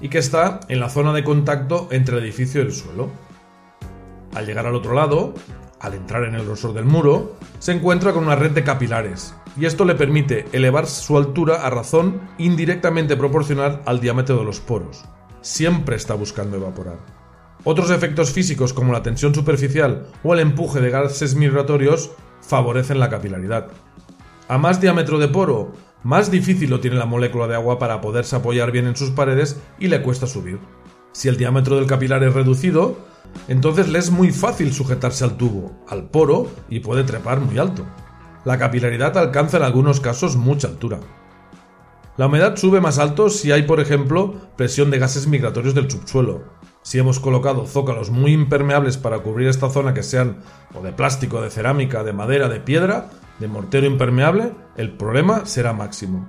y 0.02 0.10
que 0.10 0.18
está 0.18 0.62
en 0.70 0.80
la 0.80 0.90
zona 0.90 1.14
de 1.14 1.24
contacto 1.24 1.88
entre 1.92 2.18
el 2.18 2.24
edificio 2.24 2.62
y 2.62 2.66
el 2.66 2.74
suelo. 2.74 3.10
Al 4.34 4.46
llegar 4.46 4.66
al 4.66 4.76
otro 4.76 4.94
lado, 4.94 5.34
al 5.80 5.94
entrar 5.94 6.24
en 6.24 6.36
el 6.36 6.46
grosor 6.46 6.74
del 6.74 6.86
muro, 6.86 7.36
se 7.60 7.72
encuentra 7.72 8.14
con 8.14 8.24
una 8.24 8.36
red 8.36 8.52
de 8.52 8.64
capilares, 8.64 9.34
y 9.58 9.66
esto 9.66 9.86
le 9.86 9.96
permite 9.96 10.46
elevar 10.52 10.88
su 10.88 11.18
altura 11.18 11.66
a 11.66 11.70
razón 11.70 12.22
indirectamente 12.38 13.18
proporcional 13.18 13.82
al 13.86 14.00
diámetro 14.00 14.38
de 14.38 14.46
los 14.46 14.60
poros. 14.60 15.04
Siempre 15.42 15.96
está 15.96 16.14
buscando 16.14 16.58
evaporar. 16.58 16.98
Otros 17.64 17.92
efectos 17.92 18.32
físicos 18.32 18.74
como 18.74 18.94
la 18.94 19.04
tensión 19.04 19.36
superficial 19.36 20.08
o 20.24 20.34
el 20.34 20.40
empuje 20.40 20.80
de 20.80 20.90
gases 20.90 21.36
migratorios 21.36 22.12
favorecen 22.42 23.00
la 23.00 23.10
capilaridad. 23.10 23.68
A 24.48 24.58
más 24.58 24.80
diámetro 24.80 25.20
de 25.20 25.28
poro, 25.28 25.74
más 26.04 26.32
difícil 26.32 26.70
lo 26.70 26.80
tiene 26.80 26.98
la 26.98 27.06
molécula 27.06 27.48
de 27.48 27.56
agua 27.56 27.78
para 27.78 28.00
poderse 28.00 28.36
apoyar 28.36 28.72
bien 28.72 28.88
en 28.88 28.96
sus 28.96 29.12
paredes 29.12 29.60
y 29.78 29.88
le 29.88 30.02
cuesta 30.02 30.26
subir. 30.26 30.60
Si 31.12 31.28
el 31.28 31.38
diámetro 31.38 31.76
del 31.76 31.88
capilar 31.88 32.24
es 32.24 32.34
reducido, 32.34 32.98
entonces 33.48 33.90
le 33.90 34.00
es 34.00 34.12
muy 34.12 34.32
fácil 34.32 34.74
sujetarse 34.74 35.24
al 35.24 35.38
tubo, 35.38 35.72
al 35.88 36.10
poro 36.10 36.48
y 36.70 36.80
puede 36.80 37.04
trepar 37.04 37.40
muy 37.40 37.58
alto. 37.58 37.86
La 38.46 38.58
capilaridad 38.58 39.18
alcanza 39.18 39.58
en 39.58 39.64
algunos 39.64 40.00
casos 40.00 40.36
mucha 40.36 40.68
altura. 40.68 41.00
La 42.18 42.28
humedad 42.28 42.56
sube 42.58 42.82
más 42.82 43.00
alto 43.00 43.30
si 43.30 43.52
hay, 43.52 43.64
por 43.64 43.80
ejemplo, 43.80 44.36
presión 44.56 44.92
de 44.92 45.00
gases 45.00 45.28
migratorios 45.28 45.74
del 45.74 45.90
subsuelo, 45.90 46.44
si 46.82 46.98
hemos 46.98 47.20
colocado 47.20 47.66
zócalos 47.66 48.10
muy 48.10 48.34
impermeables 48.34 48.98
para 48.98 49.20
cubrir 49.20 49.48
esta 49.48 49.70
zona 49.70 49.94
que 49.94 50.04
sean 50.04 50.40
o 50.74 50.82
de 50.82 50.94
plástico, 50.94 51.42
de 51.42 51.50
cerámica, 51.50 52.04
de 52.04 52.14
madera, 52.14 52.50
de 52.50 52.60
piedra, 52.60 53.10
de 53.40 53.48
mortero 53.48 53.86
impermeable, 53.86 54.54
el 54.76 54.92
problema 54.92 55.46
será 55.46 55.74
máximo. 55.74 56.28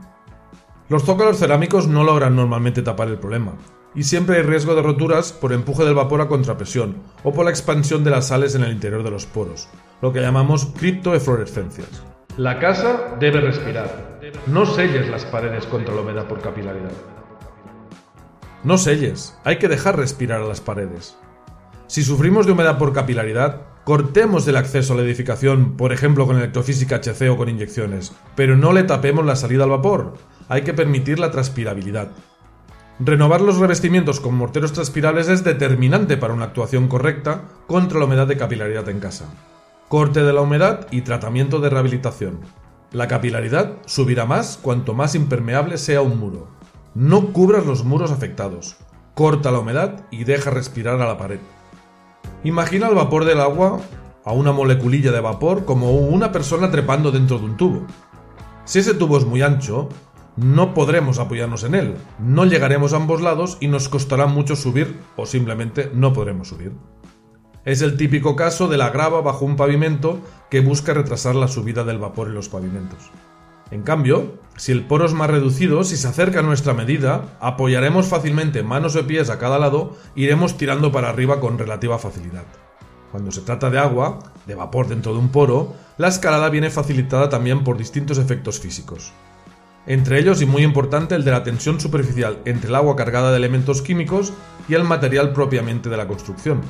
Los 0.88 1.04
zócalos 1.04 1.38
cerámicos 1.38 1.86
no 1.86 2.02
logran 2.02 2.34
normalmente 2.34 2.82
tapar 2.82 3.08
el 3.08 3.18
problema, 3.18 3.54
y 3.94 4.04
siempre 4.04 4.36
hay 4.36 4.42
riesgo 4.42 4.74
de 4.74 4.82
roturas 4.82 5.32
por 5.32 5.52
empuje 5.52 5.84
del 5.84 5.94
vapor 5.94 6.20
a 6.20 6.28
contrapresión 6.28 6.96
o 7.24 7.32
por 7.32 7.44
la 7.44 7.50
expansión 7.50 8.04
de 8.04 8.10
las 8.10 8.28
sales 8.28 8.54
en 8.54 8.64
el 8.64 8.72
interior 8.72 9.02
de 9.02 9.10
los 9.10 9.26
poros, 9.26 9.68
lo 10.00 10.12
que 10.12 10.20
llamamos 10.20 10.66
criptoeflorescencias. 10.78 12.04
La 12.36 12.58
casa 12.58 13.16
debe 13.18 13.40
respirar. 13.40 14.20
No 14.46 14.64
selles 14.64 15.08
las 15.08 15.24
paredes 15.24 15.66
contra 15.66 15.94
la 15.94 16.02
humedad 16.02 16.28
por 16.28 16.40
capilaridad. 16.40 16.92
No 18.62 18.78
selles, 18.78 19.36
hay 19.44 19.58
que 19.58 19.68
dejar 19.68 19.96
respirar 19.96 20.40
a 20.42 20.46
las 20.46 20.60
paredes. 20.60 21.16
Si 21.86 22.02
sufrimos 22.02 22.46
de 22.46 22.52
humedad 22.52 22.78
por 22.78 22.92
capilaridad, 22.92 23.62
cortemos 23.84 24.46
el 24.46 24.56
acceso 24.56 24.92
a 24.92 24.96
la 24.96 25.02
edificación, 25.02 25.76
por 25.76 25.92
ejemplo 25.92 26.26
con 26.26 26.36
electrofísica 26.36 26.96
HC 26.96 27.30
o 27.30 27.36
con 27.36 27.48
inyecciones, 27.48 28.12
pero 28.36 28.56
no 28.56 28.72
le 28.72 28.84
tapemos 28.84 29.26
la 29.26 29.34
salida 29.34 29.64
al 29.64 29.70
vapor, 29.70 30.14
hay 30.48 30.62
que 30.62 30.74
permitir 30.74 31.18
la 31.18 31.30
transpirabilidad. 31.30 32.10
Renovar 33.02 33.40
los 33.40 33.56
revestimientos 33.56 34.20
con 34.20 34.34
morteros 34.34 34.74
transpirables 34.74 35.30
es 35.30 35.42
determinante 35.42 36.18
para 36.18 36.34
una 36.34 36.44
actuación 36.44 36.86
correcta 36.86 37.44
contra 37.66 37.98
la 37.98 38.04
humedad 38.04 38.26
de 38.26 38.36
capilaridad 38.36 38.86
en 38.90 39.00
casa. 39.00 39.24
Corte 39.88 40.22
de 40.22 40.34
la 40.34 40.42
humedad 40.42 40.86
y 40.90 41.00
tratamiento 41.00 41.60
de 41.60 41.70
rehabilitación. 41.70 42.40
La 42.92 43.08
capilaridad 43.08 43.78
subirá 43.86 44.26
más 44.26 44.58
cuanto 44.60 44.92
más 44.92 45.14
impermeable 45.14 45.78
sea 45.78 46.02
un 46.02 46.20
muro. 46.20 46.48
No 46.94 47.32
cubras 47.32 47.64
los 47.64 47.84
muros 47.84 48.10
afectados. 48.10 48.76
Corta 49.14 49.50
la 49.50 49.60
humedad 49.60 50.04
y 50.10 50.24
deja 50.24 50.50
respirar 50.50 51.00
a 51.00 51.06
la 51.06 51.16
pared. 51.16 51.40
Imagina 52.44 52.86
el 52.88 52.96
vapor 52.96 53.24
del 53.24 53.40
agua 53.40 53.80
a 54.26 54.32
una 54.32 54.52
moleculilla 54.52 55.10
de 55.10 55.20
vapor 55.20 55.64
como 55.64 55.92
una 55.92 56.32
persona 56.32 56.70
trepando 56.70 57.10
dentro 57.10 57.38
de 57.38 57.46
un 57.46 57.56
tubo. 57.56 57.86
Si 58.66 58.78
ese 58.78 58.92
tubo 58.92 59.16
es 59.16 59.24
muy 59.24 59.40
ancho, 59.40 59.88
no 60.42 60.72
podremos 60.72 61.18
apoyarnos 61.18 61.64
en 61.64 61.74
él, 61.74 61.94
no 62.18 62.46
llegaremos 62.46 62.92
a 62.92 62.96
ambos 62.96 63.20
lados 63.20 63.58
y 63.60 63.68
nos 63.68 63.88
costará 63.88 64.26
mucho 64.26 64.56
subir 64.56 64.96
o 65.16 65.26
simplemente 65.26 65.90
no 65.94 66.14
podremos 66.14 66.48
subir. 66.48 66.72
Es 67.66 67.82
el 67.82 67.98
típico 67.98 68.36
caso 68.36 68.66
de 68.66 68.78
la 68.78 68.88
grava 68.88 69.20
bajo 69.20 69.44
un 69.44 69.56
pavimento 69.56 70.18
que 70.48 70.60
busca 70.60 70.94
retrasar 70.94 71.34
la 71.34 71.46
subida 71.46 71.84
del 71.84 71.98
vapor 71.98 72.28
en 72.28 72.34
los 72.34 72.48
pavimentos. 72.48 73.10
En 73.70 73.82
cambio, 73.82 74.38
si 74.56 74.72
el 74.72 74.86
poro 74.86 75.04
es 75.04 75.12
más 75.12 75.28
reducido, 75.28 75.84
si 75.84 75.98
se 75.98 76.08
acerca 76.08 76.40
a 76.40 76.42
nuestra 76.42 76.72
medida, 76.72 77.36
apoyaremos 77.38 78.06
fácilmente 78.06 78.62
manos 78.62 78.96
o 78.96 79.06
pies 79.06 79.28
a 79.28 79.38
cada 79.38 79.58
lado, 79.58 79.96
iremos 80.16 80.56
tirando 80.56 80.90
para 80.90 81.10
arriba 81.10 81.38
con 81.38 81.58
relativa 81.58 81.98
facilidad. 81.98 82.44
Cuando 83.12 83.30
se 83.30 83.42
trata 83.42 83.68
de 83.68 83.78
agua, 83.78 84.20
de 84.46 84.54
vapor 84.54 84.88
dentro 84.88 85.12
de 85.12 85.18
un 85.18 85.28
poro, 85.28 85.74
la 85.98 86.08
escalada 86.08 86.48
viene 86.48 86.70
facilitada 86.70 87.28
también 87.28 87.62
por 87.62 87.76
distintos 87.76 88.16
efectos 88.16 88.58
físicos. 88.58 89.12
Entre 89.90 90.20
ellos 90.20 90.40
y 90.40 90.46
muy 90.46 90.62
importante 90.62 91.16
el 91.16 91.24
de 91.24 91.32
la 91.32 91.42
tensión 91.42 91.80
superficial 91.80 92.38
entre 92.44 92.68
el 92.68 92.76
agua 92.76 92.94
cargada 92.94 93.32
de 93.32 93.38
elementos 93.38 93.82
químicos 93.82 94.32
y 94.68 94.74
el 94.74 94.84
material 94.84 95.32
propiamente 95.32 95.90
de 95.90 95.96
la 95.96 96.06
construcción. 96.06 96.60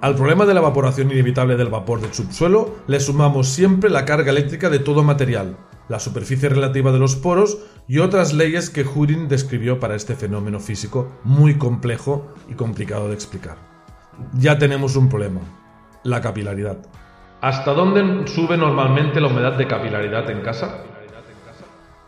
Al 0.00 0.14
problema 0.14 0.46
de 0.46 0.54
la 0.54 0.60
evaporación 0.60 1.10
inevitable 1.10 1.56
del 1.56 1.66
vapor 1.66 2.00
del 2.00 2.14
subsuelo 2.14 2.76
le 2.86 3.00
sumamos 3.00 3.48
siempre 3.48 3.90
la 3.90 4.04
carga 4.04 4.30
eléctrica 4.30 4.70
de 4.70 4.78
todo 4.78 5.02
material, 5.02 5.56
la 5.88 5.98
superficie 5.98 6.48
relativa 6.48 6.92
de 6.92 7.00
los 7.00 7.16
poros 7.16 7.58
y 7.88 7.98
otras 7.98 8.32
leyes 8.32 8.70
que 8.70 8.84
Hurin 8.84 9.26
describió 9.26 9.80
para 9.80 9.96
este 9.96 10.14
fenómeno 10.14 10.60
físico 10.60 11.18
muy 11.24 11.58
complejo 11.58 12.34
y 12.48 12.54
complicado 12.54 13.08
de 13.08 13.14
explicar. 13.14 13.56
Ya 14.34 14.60
tenemos 14.60 14.94
un 14.94 15.08
problema, 15.08 15.40
la 16.04 16.20
capilaridad. 16.20 16.78
¿Hasta 17.40 17.72
dónde 17.72 18.28
sube 18.28 18.56
normalmente 18.56 19.20
la 19.20 19.26
humedad 19.26 19.54
de 19.54 19.66
capilaridad 19.66 20.30
en 20.30 20.42
casa? 20.42 20.84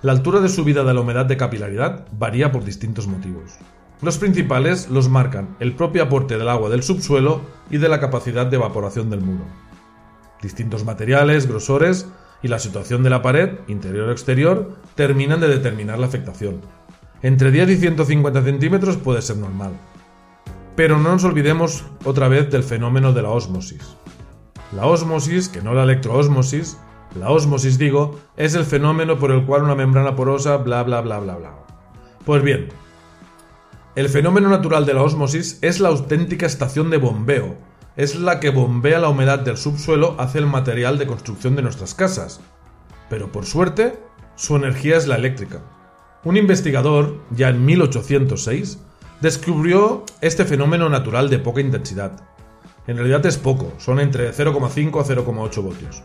La 0.02 0.12
altura 0.12 0.40
de 0.40 0.48
subida 0.48 0.82
de 0.82 0.94
la 0.94 1.00
humedad 1.02 1.26
de 1.26 1.36
capilaridad 1.36 2.06
varía 2.12 2.50
por 2.50 2.64
distintos 2.64 3.06
motivos. 3.06 3.58
Los 4.00 4.16
principales 4.16 4.88
los 4.88 5.10
marcan 5.10 5.56
el 5.60 5.74
propio 5.74 6.02
aporte 6.02 6.38
del 6.38 6.48
agua 6.48 6.70
del 6.70 6.82
subsuelo 6.82 7.42
y 7.68 7.76
de 7.76 7.90
la 7.90 8.00
capacidad 8.00 8.46
de 8.46 8.56
evaporación 8.56 9.10
del 9.10 9.20
muro. 9.20 9.44
Distintos 10.40 10.86
materiales, 10.86 11.46
grosores 11.46 12.08
y 12.42 12.48
la 12.48 12.58
situación 12.58 13.02
de 13.02 13.10
la 13.10 13.20
pared, 13.20 13.58
interior 13.68 14.08
o 14.08 14.12
exterior, 14.12 14.78
terminan 14.94 15.38
de 15.38 15.48
determinar 15.48 15.98
la 15.98 16.06
afectación. 16.06 16.62
Entre 17.20 17.50
10 17.50 17.68
y 17.68 17.76
150 17.76 18.42
centímetros 18.42 18.96
puede 18.96 19.20
ser 19.20 19.36
normal. 19.36 19.72
Pero 20.76 20.96
no 20.96 21.10
nos 21.10 21.24
olvidemos 21.24 21.84
otra 22.06 22.28
vez 22.28 22.50
del 22.50 22.62
fenómeno 22.62 23.12
de 23.12 23.20
la 23.20 23.28
ósmosis. 23.28 23.96
La 24.74 24.86
ósmosis, 24.86 25.50
que 25.50 25.60
no 25.60 25.74
la 25.74 25.82
electroósmosis, 25.82 26.78
la 27.14 27.30
ósmosis 27.30 27.78
digo, 27.78 28.20
es 28.36 28.54
el 28.54 28.64
fenómeno 28.64 29.18
por 29.18 29.32
el 29.32 29.44
cual 29.44 29.64
una 29.64 29.74
membrana 29.74 30.14
porosa 30.14 30.56
bla 30.58 30.82
bla 30.82 31.00
bla 31.00 31.18
bla 31.18 31.36
bla. 31.36 31.54
Pues 32.24 32.42
bien, 32.42 32.68
el 33.96 34.08
fenómeno 34.08 34.48
natural 34.48 34.86
de 34.86 34.94
la 34.94 35.02
ósmosis 35.02 35.58
es 35.62 35.80
la 35.80 35.88
auténtica 35.88 36.46
estación 36.46 36.90
de 36.90 36.98
bombeo, 36.98 37.56
es 37.96 38.14
la 38.14 38.38
que 38.38 38.50
bombea 38.50 39.00
la 39.00 39.08
humedad 39.08 39.40
del 39.40 39.56
subsuelo 39.56 40.14
hacia 40.18 40.38
el 40.38 40.46
material 40.46 40.98
de 40.98 41.06
construcción 41.06 41.56
de 41.56 41.62
nuestras 41.62 41.94
casas. 41.94 42.40
Pero 43.08 43.32
por 43.32 43.44
suerte, 43.44 43.98
su 44.36 44.54
energía 44.54 44.96
es 44.96 45.08
la 45.08 45.16
eléctrica. 45.16 45.60
Un 46.22 46.36
investigador, 46.36 47.16
ya 47.30 47.48
en 47.48 47.64
1806, 47.64 48.78
descubrió 49.20 50.04
este 50.20 50.44
fenómeno 50.44 50.88
natural 50.88 51.28
de 51.28 51.40
poca 51.40 51.60
intensidad. 51.60 52.12
En 52.86 52.96
realidad 52.96 53.26
es 53.26 53.38
poco, 53.38 53.72
son 53.78 53.98
entre 54.00 54.32
0,5 54.32 55.00
a 55.00 55.04
0,8 55.04 55.62
voltios. 55.62 56.02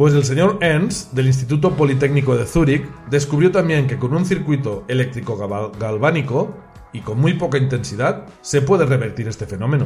Pues 0.00 0.14
el 0.14 0.24
señor 0.24 0.56
Ernst, 0.62 1.12
del 1.12 1.26
Instituto 1.26 1.76
Politécnico 1.76 2.34
de 2.34 2.46
Zúrich, 2.46 2.88
descubrió 3.10 3.50
también 3.50 3.86
que 3.86 3.98
con 3.98 4.14
un 4.14 4.24
circuito 4.24 4.82
eléctrico 4.88 5.36
galvánico 5.78 6.56
y 6.94 7.00
con 7.00 7.20
muy 7.20 7.34
poca 7.34 7.58
intensidad 7.58 8.24
se 8.40 8.62
puede 8.62 8.86
revertir 8.86 9.28
este 9.28 9.44
fenómeno. 9.44 9.84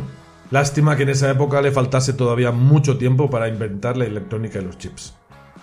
Lástima 0.53 0.97
que 0.97 1.03
en 1.03 1.09
esa 1.09 1.29
época 1.29 1.61
le 1.61 1.73
faltase 1.73 2.13
todavía 2.13 2.53
mucho 2.53 2.97
tiempo 2.97 3.29
para 3.29 3.49
inventar 3.49 3.97
la 3.97 4.05
electrónica 4.05 4.61
y 4.61 4.65
los 4.65 4.79
chips. 4.79 5.17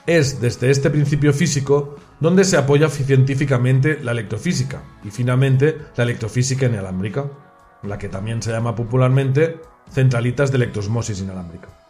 Es 0.06 0.42
desde 0.42 0.70
este 0.70 0.90
principio 0.90 1.32
físico 1.32 1.96
donde 2.20 2.44
se 2.44 2.58
apoya 2.58 2.90
científicamente 2.90 4.00
la 4.04 4.12
electrofísica 4.12 4.84
y 5.06 5.12
finalmente 5.12 5.78
la 5.96 6.04
electrofísica 6.04 6.66
inalámbrica, 6.66 7.24
la 7.84 7.98
que 7.98 8.10
también 8.10 8.42
se 8.42 8.52
llama 8.52 8.76
popularmente 8.76 9.62
centralitas 9.90 10.52
de 10.52 10.58
electrosmosis 10.58 11.22
inalámbrica. 11.22 11.81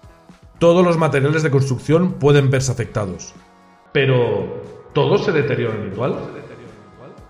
Todos 0.61 0.85
los 0.85 0.95
materiales 0.95 1.41
de 1.41 1.49
construcción 1.49 2.19
pueden 2.19 2.51
verse 2.51 2.71
afectados. 2.71 3.33
Pero, 3.93 4.61
¿todos 4.93 5.25
se 5.25 5.31
deterioran 5.31 5.91
igual? 5.91 6.19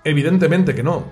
Evidentemente 0.04 0.76
que 0.76 0.84
no. 0.84 1.06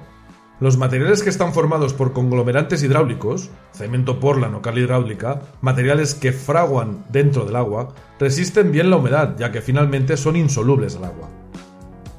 Los 0.60 0.76
materiales 0.76 1.24
que 1.24 1.30
están 1.30 1.54
formados 1.54 1.94
por 1.94 2.12
conglomerantes 2.12 2.84
hidráulicos, 2.84 3.52
cemento 3.72 4.20
portland 4.20 4.54
o 4.56 4.62
cal 4.62 4.78
hidráulica, 4.78 5.44
materiales 5.62 6.14
que 6.14 6.34
fraguan 6.34 7.06
dentro 7.08 7.46
del 7.46 7.56
agua, 7.56 7.94
resisten 8.20 8.74
bien 8.74 8.90
la 8.90 8.98
humedad, 8.98 9.38
ya 9.38 9.54
que 9.54 9.62
finalmente 9.62 10.18
son 10.18 10.36
insolubles 10.36 10.98
al 10.98 11.06
agua. 11.06 11.30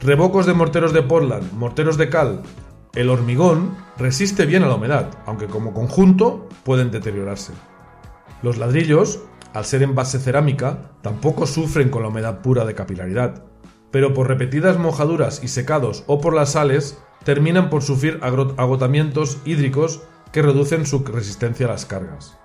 Rebocos 0.01 0.47
de 0.47 0.55
morteros 0.55 0.95
de 0.95 1.03
portland, 1.03 1.53
morteros 1.53 1.99
de 1.99 2.09
cal, 2.09 2.41
el 2.95 3.11
hormigón 3.11 3.77
resiste 3.99 4.47
bien 4.47 4.63
a 4.63 4.69
la 4.69 4.77
humedad, 4.77 5.11
aunque 5.27 5.45
como 5.45 5.75
conjunto 5.75 6.49
pueden 6.65 6.91
deteriorarse. 6.91 7.53
Los 8.43 8.57
ladrillos, 8.57 9.21
al 9.55 9.65
ser 9.65 9.83
en 9.83 9.95
base 9.95 10.19
cerámica, 10.19 10.93
tampoco 11.03 11.47
sufren 11.47 11.89
con 11.89 12.03
la 12.03 12.09
humedad 12.09 12.41
pura 12.41 12.65
de 12.65 12.75
capilaridad, 12.75 13.45
pero 13.91 14.15
por 14.15 14.29
repetidas 14.29 14.79
mojaduras 14.79 15.43
y 15.43 15.49
secados 15.49 16.05
o 16.07 16.21
por 16.21 16.35
las 16.35 16.53
sales, 16.53 16.99
terminan 17.25 17.71
por 17.71 17.83
sufrir 17.83 18.21
agotamientos 18.23 19.39
hídricos 19.45 20.03
que 20.33 20.43
reducen 20.43 20.87
su 20.87 21.05
resistencia 21.05 21.67
a 21.67 21.71
las 21.71 21.85
cargas. 21.85 22.37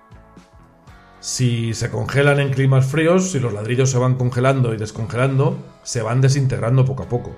Si 1.19 1.73
se 1.73 1.89
congelan 1.89 2.39
en 2.39 2.53
climas 2.53 2.85
fríos, 2.85 3.31
si 3.31 3.39
los 3.39 3.53
ladrillos 3.53 3.89
se 3.89 3.97
van 3.97 4.15
congelando 4.15 4.73
y 4.73 4.77
descongelando, 4.77 5.57
se 5.83 6.01
van 6.01 6.21
desintegrando 6.21 6.85
poco 6.85 7.03
a 7.03 7.09
poco. 7.09 7.35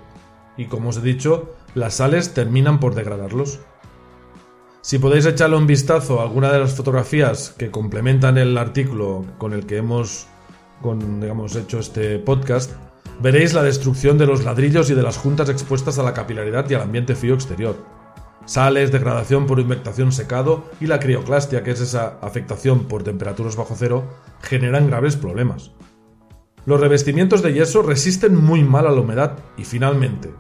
Y 0.58 0.66
como 0.66 0.90
os 0.90 0.98
he 0.98 1.02
dicho, 1.02 1.56
las 1.74 1.96
sales 1.96 2.34
terminan 2.34 2.80
por 2.80 2.96
degradarlos. 2.96 3.60
Si 4.82 5.00
podéis 5.00 5.26
echarle 5.26 5.58
un 5.58 5.68
vistazo 5.68 6.20
a 6.20 6.24
alguna 6.24 6.52
de 6.52 6.60
las 6.60 6.76
fotografías 6.76 7.54
que 7.58 7.72
complementan 7.72 8.38
el 8.38 8.58
artículo 8.58 9.26
con 9.38 9.54
el 9.54 9.66
que 9.66 9.78
hemos 9.78 10.28
digamos, 11.20 11.56
hecho 11.56 11.80
este 11.80 12.20
podcast, 12.20 12.72
veréis 13.20 13.54
la 13.54 13.64
destrucción 13.64 14.18
de 14.18 14.28
los 14.28 14.44
ladrillos 14.44 14.90
y 14.90 14.94
de 14.94 15.02
las 15.02 15.18
juntas 15.18 15.50
expuestas 15.50 15.98
a 16.00 16.04
la 16.04 16.14
capilaridad 16.14 16.70
y 16.70 16.76
al 16.76 16.84
ambiente 16.84 17.16
frío 17.16 17.34
exterior. 17.34 17.76
Sales, 18.46 18.92
degradación 18.92 19.46
por 19.46 19.60
invectación 19.60 20.12
secado 20.14 20.64
y 20.80 20.88
la 20.88 21.00
crioclastia, 21.00 21.64
que 21.64 21.72
es 21.72 21.82
esa 21.82 22.18
afectación 22.22 22.86
por 22.86 23.04
temperaturas 23.04 23.58
bajo 23.58 23.76
cero, 23.78 24.08
generan 24.42 24.88
graves 24.88 25.18
problemas. 25.18 25.72
Los 26.66 26.80
revestimientos 26.80 27.42
de 27.42 27.54
yeso 27.54 27.82
resisten 27.82 28.36
muy 28.36 28.64
mal 28.64 28.88
a 28.88 28.92
la 28.92 29.02
humedad 29.02 29.40
y 29.58 29.66
finalmente, 29.66 30.32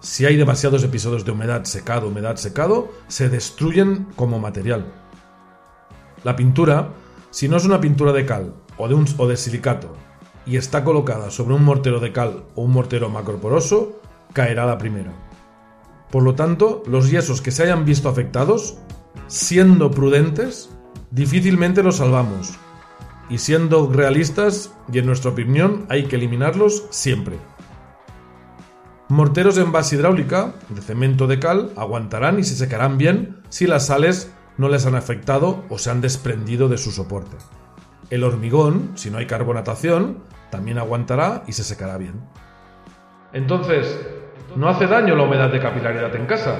si 0.00 0.24
hay 0.24 0.36
demasiados 0.36 0.82
episodios 0.82 1.24
de 1.24 1.30
humedad 1.30 1.64
secado, 1.64 2.08
humedad 2.08 2.36
secado, 2.36 2.90
se 3.08 3.28
destruyen 3.28 4.06
como 4.16 4.38
material. 4.38 4.86
La 6.24 6.36
pintura, 6.36 6.88
si 7.30 7.48
no 7.48 7.56
es 7.56 7.64
una 7.64 7.80
pintura 7.80 8.12
de 8.12 8.26
cal 8.26 8.54
o 8.78 8.88
de, 8.88 8.94
un, 8.94 9.06
o 9.18 9.26
de 9.26 9.36
silicato 9.36 9.94
y 10.46 10.56
está 10.56 10.84
colocada 10.84 11.30
sobre 11.30 11.54
un 11.54 11.64
mortero 11.64 12.00
de 12.00 12.12
cal 12.12 12.44
o 12.54 12.62
un 12.62 12.72
mortero 12.72 13.10
macroporoso, 13.10 14.00
caerá 14.32 14.66
la 14.66 14.78
primera. 14.78 15.12
Por 16.10 16.22
lo 16.22 16.34
tanto, 16.34 16.82
los 16.86 17.10
yesos 17.10 17.40
que 17.40 17.50
se 17.50 17.62
hayan 17.62 17.84
visto 17.84 18.08
afectados, 18.08 18.78
siendo 19.28 19.90
prudentes, 19.90 20.70
difícilmente 21.10 21.82
los 21.82 21.96
salvamos. 21.96 22.58
Y 23.28 23.38
siendo 23.38 23.88
realistas, 23.92 24.74
y 24.92 24.98
en 24.98 25.06
nuestra 25.06 25.30
opinión, 25.30 25.86
hay 25.88 26.04
que 26.04 26.16
eliminarlos 26.16 26.86
siempre. 26.90 27.38
Morteros 29.10 29.58
en 29.58 29.72
base 29.72 29.96
hidráulica, 29.96 30.54
de 30.68 30.80
cemento 30.80 31.26
de 31.26 31.40
cal, 31.40 31.72
aguantarán 31.76 32.38
y 32.38 32.44
se 32.44 32.54
secarán 32.54 32.96
bien 32.96 33.42
si 33.48 33.66
las 33.66 33.86
sales 33.86 34.32
no 34.56 34.68
les 34.68 34.86
han 34.86 34.94
afectado 34.94 35.64
o 35.68 35.78
se 35.78 35.90
han 35.90 36.00
desprendido 36.00 36.68
de 36.68 36.78
su 36.78 36.92
soporte. 36.92 37.36
El 38.10 38.22
hormigón, 38.22 38.92
si 38.94 39.10
no 39.10 39.18
hay 39.18 39.26
carbonatación, 39.26 40.18
también 40.50 40.78
aguantará 40.78 41.42
y 41.48 41.54
se 41.54 41.64
secará 41.64 41.98
bien. 41.98 42.20
Entonces, 43.32 43.98
¿no 44.54 44.68
hace 44.68 44.86
daño 44.86 45.16
la 45.16 45.24
humedad 45.24 45.50
de 45.50 45.58
capilaridad 45.58 46.14
en 46.14 46.26
casa? 46.26 46.58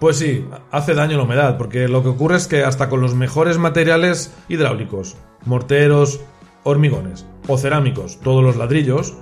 Pues 0.00 0.16
sí, 0.16 0.48
hace 0.72 0.94
daño 0.94 1.18
la 1.18 1.22
humedad, 1.22 1.56
porque 1.56 1.86
lo 1.86 2.02
que 2.02 2.08
ocurre 2.08 2.34
es 2.34 2.48
que 2.48 2.64
hasta 2.64 2.88
con 2.88 3.00
los 3.00 3.14
mejores 3.14 3.58
materiales 3.58 4.36
hidráulicos, 4.48 5.16
morteros, 5.44 6.20
hormigones 6.64 7.26
o 7.46 7.56
cerámicos, 7.58 8.18
todos 8.18 8.42
los 8.42 8.56
ladrillos, 8.56 9.14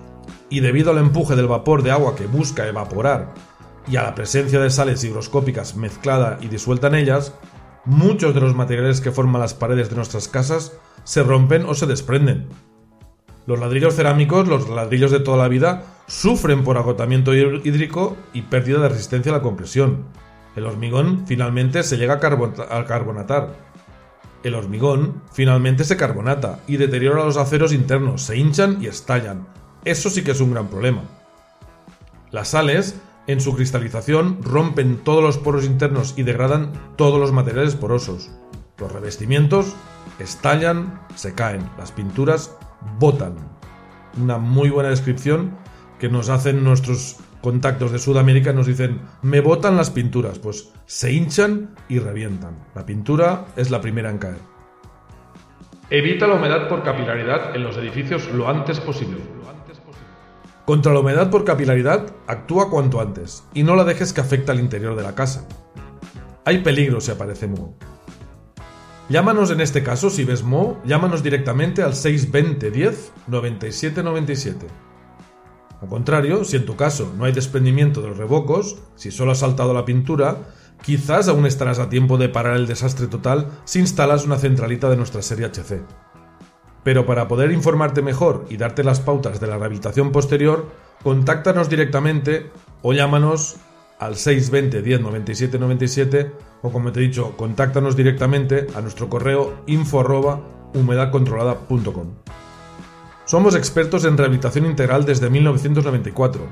y 0.51 0.61
debido 0.61 0.91
al 0.91 0.99
empuje 0.99 1.37
del 1.37 1.47
vapor 1.47 1.83
de 1.83 1.93
agua 1.93 2.15
que 2.15 2.27
busca 2.27 2.67
evaporar 2.67 3.33
y 3.89 3.97
a 3.97 4.03
la 4.03 4.15
presencia 4.15 4.61
de 4.61 4.71
sales 4.71 5.03
higroscópicas 5.05 5.77
mezclada 5.77 6.39
y 6.43 6.49
disuelta 6.49 6.89
en 6.89 6.97
ellas, 6.97 7.35
muchos 7.85 8.35
de 8.35 8.41
los 8.41 8.55
materiales 8.55 9.01
que 9.01 9.13
forman 9.13 9.41
las 9.41 9.55
paredes 9.55 9.89
de 9.89 9.97
nuestras 9.97 10.29
casas 10.29 10.73
se 11.05 11.23
rompen 11.23 11.65
o 11.65 11.75
se 11.75 11.87
desprenden. 11.87 12.49
Los 13.47 13.59
ladrillos 13.59 13.95
cerámicos, 13.95 14.47
los 14.47 14.69
ladrillos 14.69 15.11
de 15.11 15.21
toda 15.21 15.39
la 15.39 15.49
vida, 15.49 15.85
sufren 16.07 16.63
por 16.63 16.77
agotamiento 16.77 17.35
hídrico 17.35 18.17
y 18.35 18.43
pérdida 18.43 18.81
de 18.81 18.91
resistencia 18.91 19.33
a 19.33 19.37
la 19.37 19.43
compresión, 19.43 20.05
el 20.57 20.67
hormigón 20.67 21.27
finalmente 21.27 21.83
se 21.83 21.97
llega 21.97 22.15
a, 22.15 22.85
carbonatar. 22.85 23.55
El 24.43 24.55
hormigón 24.55 25.23
finalmente 25.33 25.85
se 25.85 25.97
carbonata 25.97 26.61
y 26.67 26.77
deteriora 26.77 27.25
los 27.25 27.37
aceros 27.37 27.73
internos, 27.73 28.23
se 28.23 28.37
hinchan 28.37 28.83
y 28.83 28.87
estallan. 28.87 29.47
Eso 29.85 30.11
sí 30.11 30.23
que 30.23 30.33
es 30.33 30.41
un 30.41 30.53
gran 30.53 30.69
problema. 30.69 31.03
Las 32.31 32.49
sales, 32.49 33.01
en 33.27 33.41
su 33.41 33.55
cristalización, 33.55 34.43
rompen 34.43 34.99
todos 34.99 35.23
los 35.23 35.39
poros 35.39 35.65
internos 35.65 36.15
y 36.17 36.23
degradan 36.23 36.73
todos 36.97 37.19
los 37.19 37.33
materiales 37.33 37.77
porosos. 37.77 38.31
Los 38.79 38.93
revestimientos 38.93 39.75
estallan, 40.19 41.01
se 41.15 41.35
caen, 41.35 41.69
las 41.79 41.93
pinturas 41.93 42.57
botan. 42.99 43.35
Una 44.21 44.39
muy 44.39 44.71
buena 44.71 44.91
descripción 44.91 45.57
que 45.99 46.09
nos 46.09 46.29
hacen 46.29 46.65
nuestros 46.65 47.17
contactos 47.41 47.93
de 47.93 47.99
Sudamérica 47.99 48.53
nos 48.53 48.67
dicen, 48.67 49.01
me 49.23 49.41
botan 49.41 49.77
las 49.77 49.91
pinturas, 49.91 50.39
pues 50.39 50.73
se 50.87 51.13
hinchan 51.13 51.75
y 51.89 51.99
revientan. 51.99 52.57
La 52.75 52.85
pintura 52.85 53.47
es 53.57 53.71
la 53.71 53.81
primera 53.81 54.11
en 54.11 54.19
caer. 54.19 54.39
Evita 55.91 56.27
la 56.27 56.35
humedad 56.35 56.69
por 56.69 56.85
capilaridad 56.85 57.57
en 57.57 57.65
los 57.65 57.77
edificios 57.77 58.31
lo 58.33 58.49
antes 58.49 58.79
posible. 58.79 59.19
Contra 60.71 60.93
la 60.93 61.01
humedad 61.01 61.31
por 61.31 61.45
capilaridad, 61.45 62.15
actúa 62.29 62.71
cuanto 62.71 63.01
antes 63.01 63.43
y 63.53 63.65
no 63.65 63.75
la 63.75 63.83
dejes 63.83 64.13
que 64.13 64.21
afecte 64.21 64.53
al 64.53 64.61
interior 64.61 64.95
de 64.95 65.03
la 65.03 65.17
casa. 65.17 65.49
Hay 66.45 66.59
peligro 66.59 67.01
si 67.01 67.11
aparece 67.11 67.49
moho. 67.49 67.75
Llámanos 69.09 69.51
en 69.51 69.63
este 69.63 69.83
caso, 69.83 70.11
si 70.11 70.23
ves 70.23 70.45
moho, 70.45 70.81
llámanos 70.85 71.25
directamente 71.25 71.83
al 71.83 71.95
620 71.97 72.71
10 72.71 73.13
97 73.27 74.05
97. 74.05 74.67
Al 75.83 75.89
contrario, 75.89 76.45
si 76.45 76.59
en 76.59 76.67
tu 76.67 76.77
caso 76.77 77.13
no 77.19 77.25
hay 77.25 77.33
desprendimiento 77.33 78.01
de 78.01 78.11
los 78.11 78.19
revocos, 78.19 78.77
si 78.95 79.11
solo 79.11 79.33
has 79.33 79.39
saltado 79.39 79.75
la 79.75 79.85
pintura, 79.85 80.37
quizás 80.83 81.27
aún 81.27 81.47
estarás 81.47 81.81
a 81.81 81.89
tiempo 81.89 82.17
de 82.17 82.29
parar 82.29 82.55
el 82.55 82.69
desastre 82.69 83.09
total 83.09 83.49
si 83.65 83.81
instalas 83.81 84.25
una 84.25 84.39
centralita 84.39 84.89
de 84.89 84.97
nuestra 84.97 85.21
serie 85.21 85.47
HC. 85.47 85.83
Pero 86.83 87.07
para 87.07 87.29
poder 87.29 87.53
informarte 87.53 88.03
mejor 88.03 88.47
y 88.49 88.57
darte 88.57 88.85
las 88.85 89.01
pautas 89.01 89.41
de 89.41 89.47
la 89.47 89.59
rehabilitación 89.59 90.13
posterior, 90.13 90.67
contáctanos 91.03 91.69
directamente 91.69 92.51
o 92.83 92.93
llámanos 92.93 93.57
al 93.99 94.17
620 94.17 94.83
10 94.83 95.01
97 95.03 95.59
97 95.59 96.33
o 96.63 96.71
como 96.71 96.93
te 96.93 97.01
he 97.01 97.03
dicho, 97.05 97.37
contáctanos 97.37 97.97
directamente 97.97 98.67
a 98.75 98.81
nuestro 98.81 99.09
correo 99.09 99.63
info. 99.67 100.03
Somos 103.25 103.55
expertos 103.55 104.05
en 104.05 104.17
rehabilitación 104.17 104.67
integral 104.67 105.05
desde 105.05 105.31
1994, 105.31 106.43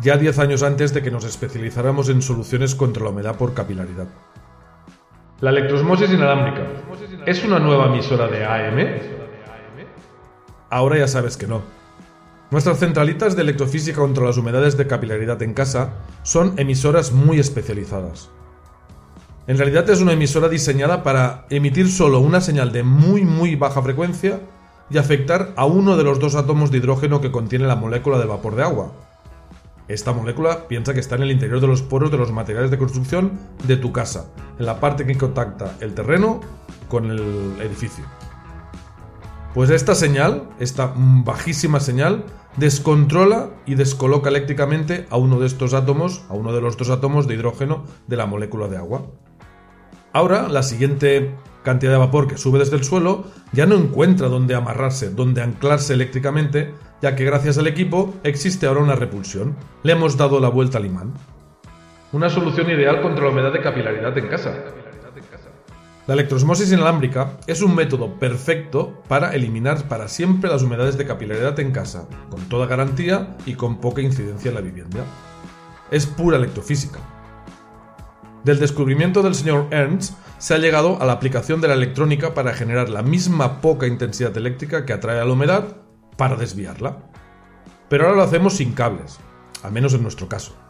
ya 0.00 0.16
10 0.16 0.38
años 0.38 0.62
antes 0.62 0.94
de 0.94 1.02
que 1.02 1.10
nos 1.10 1.24
especializáramos 1.24 2.08
en 2.08 2.22
soluciones 2.22 2.74
contra 2.74 3.04
la 3.04 3.10
humedad 3.10 3.36
por 3.36 3.54
capilaridad. 3.54 4.08
La 5.40 5.50
electrosmosis 5.50 6.10
inalámbrica 6.10 6.66
es 7.26 7.44
una 7.44 7.58
nueva 7.58 7.86
emisora 7.86 8.28
de 8.28 8.44
AM. 8.44 9.21
Ahora 10.72 10.96
ya 10.96 11.06
sabes 11.06 11.36
que 11.36 11.46
no. 11.46 11.60
Nuestras 12.50 12.78
centralitas 12.78 13.36
de 13.36 13.42
electrofísica 13.42 14.00
contra 14.00 14.24
las 14.24 14.38
humedades 14.38 14.78
de 14.78 14.86
capilaridad 14.86 15.42
en 15.42 15.52
casa 15.52 15.90
son 16.22 16.54
emisoras 16.56 17.12
muy 17.12 17.38
especializadas. 17.38 18.30
En 19.46 19.58
realidad 19.58 19.90
es 19.90 20.00
una 20.00 20.14
emisora 20.14 20.48
diseñada 20.48 21.02
para 21.02 21.44
emitir 21.50 21.90
solo 21.90 22.20
una 22.20 22.40
señal 22.40 22.72
de 22.72 22.84
muy 22.84 23.22
muy 23.22 23.54
baja 23.54 23.82
frecuencia 23.82 24.40
y 24.88 24.96
afectar 24.96 25.52
a 25.56 25.66
uno 25.66 25.98
de 25.98 26.04
los 26.04 26.18
dos 26.18 26.36
átomos 26.36 26.70
de 26.70 26.78
hidrógeno 26.78 27.20
que 27.20 27.30
contiene 27.30 27.66
la 27.66 27.76
molécula 27.76 28.18
de 28.18 28.24
vapor 28.24 28.56
de 28.56 28.62
agua. 28.62 28.92
Esta 29.88 30.14
molécula 30.14 30.68
piensa 30.68 30.94
que 30.94 31.00
está 31.00 31.16
en 31.16 31.24
el 31.24 31.32
interior 31.32 31.60
de 31.60 31.66
los 31.66 31.82
poros 31.82 32.10
de 32.10 32.16
los 32.16 32.32
materiales 32.32 32.70
de 32.70 32.78
construcción 32.78 33.32
de 33.64 33.76
tu 33.76 33.92
casa, 33.92 34.24
en 34.58 34.64
la 34.64 34.80
parte 34.80 35.04
que 35.04 35.18
contacta 35.18 35.76
el 35.80 35.92
terreno 35.92 36.40
con 36.88 37.10
el 37.10 37.60
edificio. 37.60 38.06
Pues 39.54 39.68
esta 39.68 39.94
señal, 39.94 40.48
esta 40.58 40.94
bajísima 40.96 41.78
señal, 41.78 42.24
descontrola 42.56 43.50
y 43.66 43.74
descoloca 43.74 44.30
eléctricamente 44.30 45.06
a 45.10 45.18
uno 45.18 45.38
de 45.38 45.46
estos 45.46 45.74
átomos, 45.74 46.24
a 46.30 46.32
uno 46.32 46.54
de 46.54 46.62
los 46.62 46.78
dos 46.78 46.88
átomos 46.88 47.28
de 47.28 47.34
hidrógeno 47.34 47.84
de 48.06 48.16
la 48.16 48.24
molécula 48.24 48.68
de 48.68 48.78
agua. 48.78 49.02
Ahora, 50.14 50.48
la 50.48 50.62
siguiente 50.62 51.34
cantidad 51.62 51.92
de 51.92 51.98
vapor 51.98 52.28
que 52.28 52.38
sube 52.38 52.58
desde 52.58 52.76
el 52.76 52.84
suelo 52.84 53.24
ya 53.52 53.66
no 53.66 53.76
encuentra 53.76 54.28
dónde 54.28 54.54
amarrarse, 54.54 55.10
dónde 55.10 55.42
anclarse 55.42 55.92
eléctricamente, 55.92 56.72
ya 57.02 57.14
que 57.14 57.26
gracias 57.26 57.58
al 57.58 57.66
equipo 57.66 58.14
existe 58.24 58.66
ahora 58.66 58.80
una 58.80 58.96
repulsión. 58.96 59.56
Le 59.82 59.92
hemos 59.92 60.16
dado 60.16 60.40
la 60.40 60.48
vuelta 60.48 60.78
al 60.78 60.86
imán. 60.86 61.12
Una 62.12 62.30
solución 62.30 62.70
ideal 62.70 63.02
contra 63.02 63.24
la 63.24 63.30
humedad 63.30 63.52
de 63.52 63.60
capilaridad 63.60 64.16
en 64.16 64.28
casa. 64.28 64.54
La 66.08 66.14
electrosmosis 66.14 66.72
inalámbrica 66.72 67.38
es 67.46 67.62
un 67.62 67.76
método 67.76 68.18
perfecto 68.18 69.04
para 69.06 69.34
eliminar 69.34 69.86
para 69.86 70.08
siempre 70.08 70.50
las 70.50 70.64
humedades 70.64 70.98
de 70.98 71.06
capilaridad 71.06 71.60
en 71.60 71.70
casa, 71.70 72.08
con 72.28 72.40
toda 72.48 72.66
garantía 72.66 73.36
y 73.46 73.54
con 73.54 73.80
poca 73.80 74.02
incidencia 74.02 74.48
en 74.48 74.56
la 74.56 74.62
vivienda. 74.62 75.04
Es 75.92 76.06
pura 76.06 76.38
electrofísica. 76.38 76.98
Del 78.42 78.58
descubrimiento 78.58 79.22
del 79.22 79.36
señor 79.36 79.68
Ernst 79.70 80.14
se 80.38 80.54
ha 80.54 80.58
llegado 80.58 81.00
a 81.00 81.06
la 81.06 81.12
aplicación 81.12 81.60
de 81.60 81.68
la 81.68 81.74
electrónica 81.74 82.34
para 82.34 82.52
generar 82.52 82.88
la 82.88 83.02
misma 83.02 83.60
poca 83.60 83.86
intensidad 83.86 84.36
eléctrica 84.36 84.84
que 84.84 84.94
atrae 84.94 85.20
a 85.20 85.24
la 85.24 85.32
humedad 85.32 85.76
para 86.16 86.34
desviarla. 86.34 86.98
Pero 87.88 88.06
ahora 88.06 88.16
lo 88.16 88.22
hacemos 88.24 88.56
sin 88.56 88.72
cables, 88.72 89.20
al 89.62 89.70
menos 89.70 89.94
en 89.94 90.02
nuestro 90.02 90.28
caso. 90.28 90.61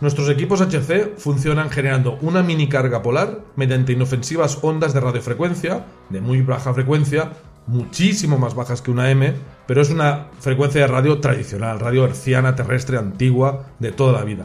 Nuestros 0.00 0.28
equipos 0.28 0.60
HC 0.60 1.16
funcionan 1.18 1.70
generando 1.70 2.18
una 2.20 2.42
mini 2.42 2.68
carga 2.68 3.02
polar 3.02 3.44
mediante 3.56 3.92
inofensivas 3.92 4.58
ondas 4.62 4.92
de 4.92 5.00
radiofrecuencia, 5.00 5.86
de 6.10 6.20
muy 6.20 6.42
baja 6.42 6.74
frecuencia, 6.74 7.32
muchísimo 7.66 8.36
más 8.36 8.54
bajas 8.54 8.82
que 8.82 8.90
una 8.90 9.10
M, 9.10 9.34
pero 9.66 9.80
es 9.80 9.90
una 9.90 10.28
frecuencia 10.40 10.82
de 10.82 10.88
radio 10.88 11.20
tradicional, 11.20 11.80
radio 11.80 12.04
herciana 12.04 12.56
terrestre 12.56 12.98
antigua 12.98 13.66
de 13.78 13.92
toda 13.92 14.12
la 14.12 14.24
vida. 14.24 14.44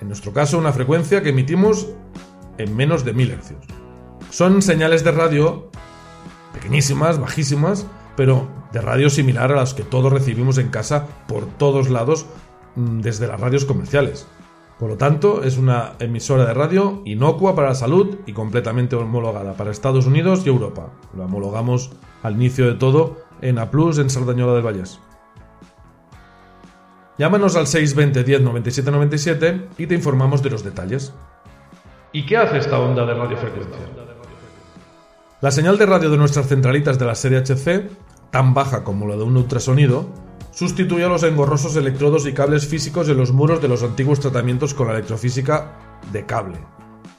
En 0.00 0.08
nuestro 0.08 0.32
caso, 0.32 0.58
una 0.58 0.72
frecuencia 0.72 1.22
que 1.22 1.30
emitimos 1.30 1.88
en 2.58 2.76
menos 2.76 3.04
de 3.04 3.12
1000 3.14 3.32
Hz. 3.32 3.54
Son 4.30 4.62
señales 4.62 5.04
de 5.04 5.10
radio 5.10 5.70
pequeñísimas, 6.52 7.18
bajísimas, 7.18 7.86
pero 8.16 8.48
de 8.72 8.80
radio 8.80 9.10
similar 9.10 9.52
a 9.52 9.56
las 9.56 9.74
que 9.74 9.82
todos 9.82 10.12
recibimos 10.12 10.58
en 10.58 10.68
casa 10.68 11.06
por 11.26 11.46
todos 11.46 11.88
lados 11.90 12.26
mm, 12.76 13.00
desde 13.00 13.26
las 13.26 13.40
radios 13.40 13.64
comerciales. 13.64 14.26
Por 14.80 14.88
lo 14.88 14.96
tanto, 14.96 15.44
es 15.44 15.58
una 15.58 15.92
emisora 15.98 16.46
de 16.46 16.54
radio 16.54 17.02
inocua 17.04 17.54
para 17.54 17.68
la 17.68 17.74
salud 17.74 18.16
y 18.24 18.32
completamente 18.32 18.96
homologada 18.96 19.52
para 19.52 19.70
Estados 19.70 20.06
Unidos 20.06 20.40
y 20.46 20.48
Europa. 20.48 20.88
Lo 21.14 21.26
homologamos 21.26 21.90
al 22.22 22.36
inicio 22.36 22.66
de 22.66 22.76
todo 22.76 23.18
en 23.42 23.58
A 23.58 23.70
Plus 23.70 23.98
en 23.98 24.08
Sardañola 24.08 24.54
del 24.54 24.62
Vallés. 24.62 24.98
Llámanos 27.18 27.56
al 27.56 27.66
620 27.66 28.24
10 28.24 28.40
97 28.40 28.90
97 28.90 29.68
y 29.76 29.86
te 29.86 29.94
informamos 29.94 30.42
de 30.42 30.48
los 30.48 30.64
detalles. 30.64 31.12
¿Y 32.14 32.24
qué 32.24 32.38
hace 32.38 32.56
esta 32.56 32.78
onda 32.78 33.04
de 33.04 33.12
radiofrecuencia? 33.12 33.80
La 35.42 35.50
señal 35.50 35.76
de 35.76 35.84
radio 35.84 36.08
de 36.08 36.16
nuestras 36.16 36.48
centralitas 36.48 36.98
de 36.98 37.04
la 37.04 37.14
serie 37.14 37.42
HC, 37.44 37.90
tan 38.30 38.54
baja 38.54 38.82
como 38.82 39.06
la 39.06 39.16
de 39.16 39.24
un 39.24 39.36
ultrasonido, 39.36 40.08
sustituye 40.50 41.04
a 41.04 41.08
los 41.08 41.22
engorrosos 41.22 41.76
electrodos 41.76 42.26
y 42.26 42.32
cables 42.32 42.66
físicos 42.66 43.08
en 43.08 43.16
los 43.16 43.32
muros 43.32 43.62
de 43.62 43.68
los 43.68 43.82
antiguos 43.82 44.20
tratamientos 44.20 44.74
con 44.74 44.88
la 44.88 44.94
electrofísica 44.94 45.78
de 46.12 46.26
cable, 46.26 46.58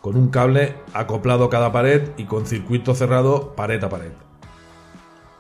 con 0.02 0.16
un 0.16 0.30
cable 0.30 0.76
acoplado 0.94 1.46
a 1.46 1.50
cada 1.50 1.72
pared 1.72 2.10
y 2.18 2.26
con 2.26 2.46
circuito 2.46 2.96
cerrado 2.96 3.56
pared 3.56 3.84
a 3.84 3.90
pared. 3.90 4.12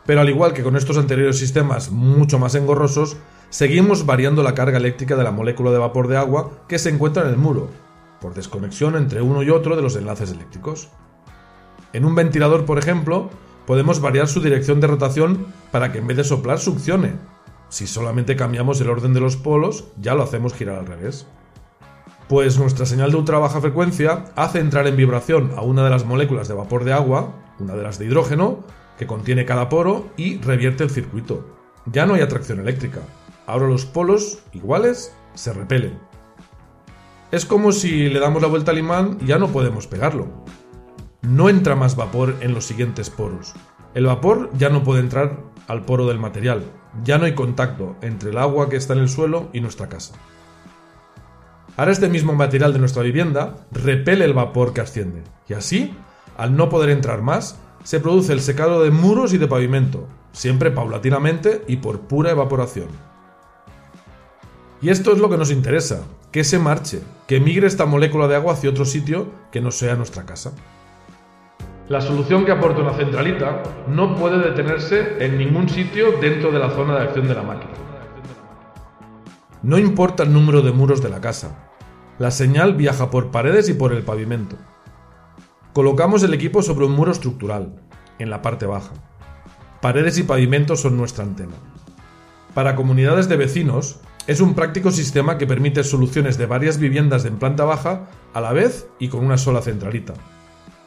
Pero 0.06 0.22
al 0.22 0.30
igual 0.30 0.54
que 0.54 0.64
con 0.64 0.76
estos 0.76 0.98
anteriores 0.98 1.38
sistemas 1.38 1.92
mucho 1.92 2.40
más 2.40 2.56
engorrosos, 2.56 3.18
seguimos 3.50 4.06
variando 4.06 4.44
la 4.44 4.56
carga 4.56 4.78
eléctrica 4.78 5.16
de 5.16 5.24
la 5.24 5.32
molécula 5.32 5.72
de 5.72 5.78
vapor 5.78 6.08
de 6.08 6.18
agua 6.18 6.52
que 6.68 6.80
se 6.80 6.90
encuentra 6.90 7.24
en 7.24 7.30
el 7.30 7.38
muro, 7.38 7.70
por 8.20 8.34
desconexión 8.34 8.96
entre 8.96 9.22
uno 9.22 9.44
y 9.44 9.50
otro 9.50 9.76
de 9.76 9.82
los 9.82 9.96
enlaces 9.96 10.32
eléctricos. 10.32 10.90
En 11.94 12.06
un 12.06 12.16
ventilador, 12.16 12.66
por 12.66 12.80
ejemplo, 12.80 13.30
podemos 13.66 14.00
variar 14.00 14.28
su 14.28 14.42
dirección 14.42 14.80
de 14.80 14.88
rotación 14.88 15.48
para 15.72 15.92
que 15.92 16.00
en 16.00 16.08
vez 16.08 16.18
de 16.18 16.24
soplar 16.24 16.60
succione. 16.60 17.14
Si 17.72 17.88
solamente 17.88 18.36
cambiamos 18.36 18.82
el 18.82 18.90
orden 18.90 19.14
de 19.14 19.22
los 19.22 19.38
polos, 19.38 19.86
ya 19.96 20.14
lo 20.14 20.24
hacemos 20.24 20.54
girar 20.54 20.78
al 20.78 20.88
revés. 20.88 21.26
Pues 22.28 22.60
nuestra 22.60 22.86
señal 22.86 23.12
de 23.12 23.18
ultra 23.18 23.40
baja 23.40 23.62
frecuencia 23.62 24.26
hace 24.36 24.60
entrar 24.60 24.88
en 24.88 24.98
vibración 24.98 25.54
a 25.56 25.62
una 25.62 25.82
de 25.86 25.90
las 25.90 26.06
moléculas 26.06 26.50
de 26.50 26.54
vapor 26.54 26.84
de 26.84 26.92
agua, 26.92 27.34
una 27.60 27.74
de 27.74 27.84
las 27.84 27.98
de 27.98 28.08
hidrógeno, 28.08 28.60
que 28.98 29.08
contiene 29.08 29.46
cada 29.46 29.70
poro 29.70 30.10
y 30.18 30.38
revierte 30.40 30.84
el 30.84 30.90
circuito. 30.90 31.48
Ya 31.86 32.06
no 32.06 32.14
hay 32.14 32.22
atracción 32.22 32.60
eléctrica. 32.60 33.00
Ahora 33.48 33.70
los 33.70 33.86
polos, 33.86 34.40
iguales, 34.52 35.16
se 35.34 35.54
repelen. 35.54 35.98
Es 37.32 37.46
como 37.46 37.72
si 37.72 38.10
le 38.10 38.20
damos 38.20 38.42
la 38.42 38.50
vuelta 38.50 38.72
al 38.72 38.80
imán 38.80 39.18
y 39.22 39.28
ya 39.28 39.40
no 39.40 39.48
podemos 39.48 39.88
pegarlo. 39.88 40.28
No 41.22 41.48
entra 41.48 41.78
más 41.78 41.96
vapor 41.96 42.36
en 42.42 42.54
los 42.54 42.66
siguientes 42.66 43.10
poros. 43.10 43.54
El 43.94 44.08
vapor 44.08 44.50
ya 44.58 44.68
no 44.68 44.84
puede 44.84 45.00
entrar 45.00 45.40
al 45.70 45.86
poro 45.86 46.06
del 46.08 46.20
material. 46.20 46.66
Ya 47.04 47.18
no 47.18 47.26
hay 47.26 47.34
contacto 47.34 47.96
entre 48.02 48.32
el 48.32 48.38
agua 48.38 48.70
que 48.70 48.76
está 48.76 48.94
en 48.94 49.00
el 49.00 49.10
suelo 49.10 49.50
y 49.54 49.62
nuestra 49.62 49.90
casa. 49.90 50.14
Ahora 51.78 51.92
este 51.92 52.10
mismo 52.10 52.34
material 52.34 52.74
de 52.74 52.80
nuestra 52.80 53.02
vivienda 53.02 53.56
repele 53.72 54.26
el 54.26 54.34
vapor 54.34 54.74
que 54.74 54.82
asciende. 54.82 55.24
Y 55.48 55.54
así, 55.54 55.96
al 56.38 56.56
no 56.56 56.70
poder 56.70 56.90
entrar 56.90 57.22
más, 57.22 57.58
se 57.84 58.00
produce 58.00 58.34
el 58.34 58.42
secado 58.42 58.84
de 58.84 58.92
muros 58.92 59.34
y 59.34 59.38
de 59.38 59.48
pavimento, 59.48 60.08
siempre 60.34 60.72
paulatinamente 60.72 61.64
y 61.68 61.78
por 61.78 62.02
pura 62.02 62.32
evaporación. 62.32 62.90
Y 64.82 64.90
esto 64.90 65.14
es 65.14 65.20
lo 65.20 65.30
que 65.30 65.38
nos 65.38 65.52
interesa, 65.52 66.04
que 66.32 66.44
se 66.44 66.60
marche, 66.60 67.02
que 67.28 67.40
migre 67.40 67.68
esta 67.68 67.86
molécula 67.86 68.28
de 68.28 68.36
agua 68.36 68.54
hacia 68.54 68.70
otro 68.70 68.86
sitio 68.86 69.32
que 69.52 69.62
no 69.62 69.72
sea 69.72 69.96
nuestra 69.96 70.26
casa. 70.26 70.54
La 71.90 72.00
solución 72.00 72.46
que 72.46 72.52
aporta 72.52 72.82
una 72.82 72.94
centralita 72.94 73.64
no 73.88 74.16
puede 74.16 74.40
detenerse 74.40 75.24
en 75.24 75.38
ningún 75.38 75.68
sitio 75.68 76.14
dentro 76.22 76.52
de 76.52 76.60
la 76.60 76.70
zona 76.70 76.96
de 76.96 77.02
acción 77.02 77.28
de 77.28 77.36
la 77.36 77.44
máquina. 77.44 77.74
No 79.64 79.78
importa 79.78 80.24
el 80.24 80.34
número 80.34 80.62
de 80.62 80.72
muros 80.72 81.02
de 81.02 81.10
la 81.10 81.22
casa, 81.22 81.70
la 82.18 82.32
señal 82.32 82.76
viaja 82.76 83.10
por 83.10 83.32
paredes 83.32 83.68
y 83.70 83.74
por 83.74 83.94
el 83.94 84.04
pavimento. 84.04 84.56
Colocamos 85.74 86.24
el 86.24 86.34
equipo 86.34 86.62
sobre 86.62 86.86
un 86.86 86.94
muro 86.94 87.12
estructural, 87.12 87.82
en 88.20 88.30
la 88.30 88.42
parte 88.42 88.66
baja. 88.66 88.92
Paredes 89.82 90.18
y 90.18 90.24
pavimentos 90.24 90.82
son 90.82 90.98
nuestra 90.98 91.24
antena. 91.24 91.56
Para 92.54 92.76
comunidades 92.76 93.28
de 93.30 93.38
vecinos, 93.38 94.00
es 94.28 94.40
un 94.40 94.54
práctico 94.54 94.92
sistema 94.92 95.38
que 95.38 95.48
permite 95.48 95.84
soluciones 95.84 96.38
de 96.38 96.46
varias 96.46 96.78
viviendas 96.78 97.26
en 97.26 97.38
planta 97.38 97.66
baja 97.66 98.08
a 98.34 98.42
la 98.42 98.54
vez 98.54 98.88
y 99.00 99.08
con 99.08 99.26
una 99.26 99.38
sola 99.38 99.62
centralita. 99.62 100.14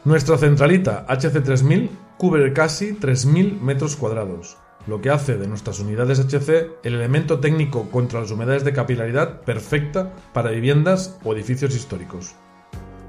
Nuestra 0.05 0.37
centralita 0.37 1.05
HC3000 1.07 1.89
cubre 2.17 2.53
casi 2.53 2.93
3.000 2.93 3.59
metros 3.59 3.95
cuadrados, 3.95 4.57
lo 4.87 5.01
que 5.01 5.09
hace 5.09 5.37
de 5.37 5.47
nuestras 5.47 5.79
unidades 5.79 6.19
HC 6.19 6.77
el 6.83 6.93
elemento 6.93 7.39
técnico 7.39 7.89
contra 7.89 8.21
las 8.21 8.31
humedades 8.31 8.63
de 8.63 8.73
capilaridad 8.73 9.41
perfecta 9.41 10.13
para 10.31 10.51
viviendas 10.51 11.17
o 11.23 11.33
edificios 11.33 11.75
históricos 11.75 12.35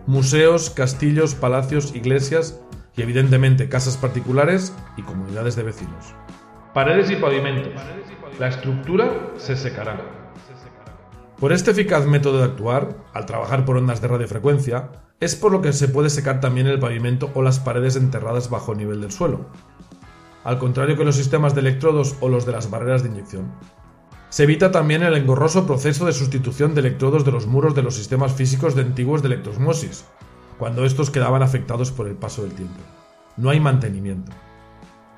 museos, 0.07 0.71
castillos, 0.71 1.35
palacios, 1.35 1.95
iglesias 1.95 2.61
y 2.97 3.03
evidentemente 3.03 3.69
casas 3.69 3.97
particulares 3.97 4.75
y 4.97 5.03
comunidades 5.03 5.57
de 5.57 5.65
vecinos. 5.65 6.15
Paredes 6.73 7.11
y 7.11 7.17
pavimentos. 7.17 7.73
La 8.39 8.49
estructura 8.49 9.33
se 9.37 9.57
secará. 9.57 9.99
Por 11.39 11.53
este 11.53 11.73
eficaz 11.73 12.07
método 12.07 12.39
de 12.39 12.45
actuar, 12.45 12.97
al 13.13 13.27
trabajar 13.27 13.65
por 13.65 13.77
ondas 13.77 14.01
de 14.01 14.09
radiofrecuencia, 14.09 14.91
es 15.21 15.35
por 15.35 15.51
lo 15.51 15.63
que 15.63 15.73
se 15.73 15.89
puede 15.89 16.11
secar 16.11 16.41
también 16.41 16.67
el 16.67 16.79
pavimento 16.79 17.31
o 17.35 17.43
las 17.43 17.59
paredes 17.59 17.97
enterradas 17.97 18.51
bajo 18.51 18.73
el 18.73 18.79
nivel 18.79 19.01
del 19.01 19.13
suelo, 19.13 19.47
al 20.45 20.59
contrario 20.59 20.97
que 20.97 21.05
los 21.05 21.17
sistemas 21.17 21.55
de 21.55 21.61
electrodos 21.61 22.17
o 22.21 22.29
los 22.29 22.45
de 22.45 22.53
las 22.53 22.71
barreras 22.71 23.03
de 23.03 23.09
inyección. 23.09 23.51
Se 24.29 24.43
evita 24.43 24.71
también 24.71 25.03
el 25.03 25.15
engorroso 25.15 25.67
proceso 25.67 26.05
de 26.05 26.13
sustitución 26.13 26.75
de 26.75 26.81
electrodos 26.81 27.25
de 27.25 27.33
los 27.33 27.47
muros 27.47 27.75
de 27.75 27.83
los 27.83 27.95
sistemas 27.95 28.33
físicos 28.35 28.75
de 28.75 28.83
antiguos 28.83 29.23
de 29.23 29.29
electrosmosis, 29.29 30.05
cuando 30.59 30.85
estos 30.85 31.11
quedaban 31.11 31.43
afectados 31.43 31.91
por 31.91 32.09
el 32.09 32.17
paso 32.17 32.43
del 32.43 32.53
tiempo. 32.53 32.81
No 33.37 33.51
hay 33.51 33.61
mantenimiento. 33.61 34.33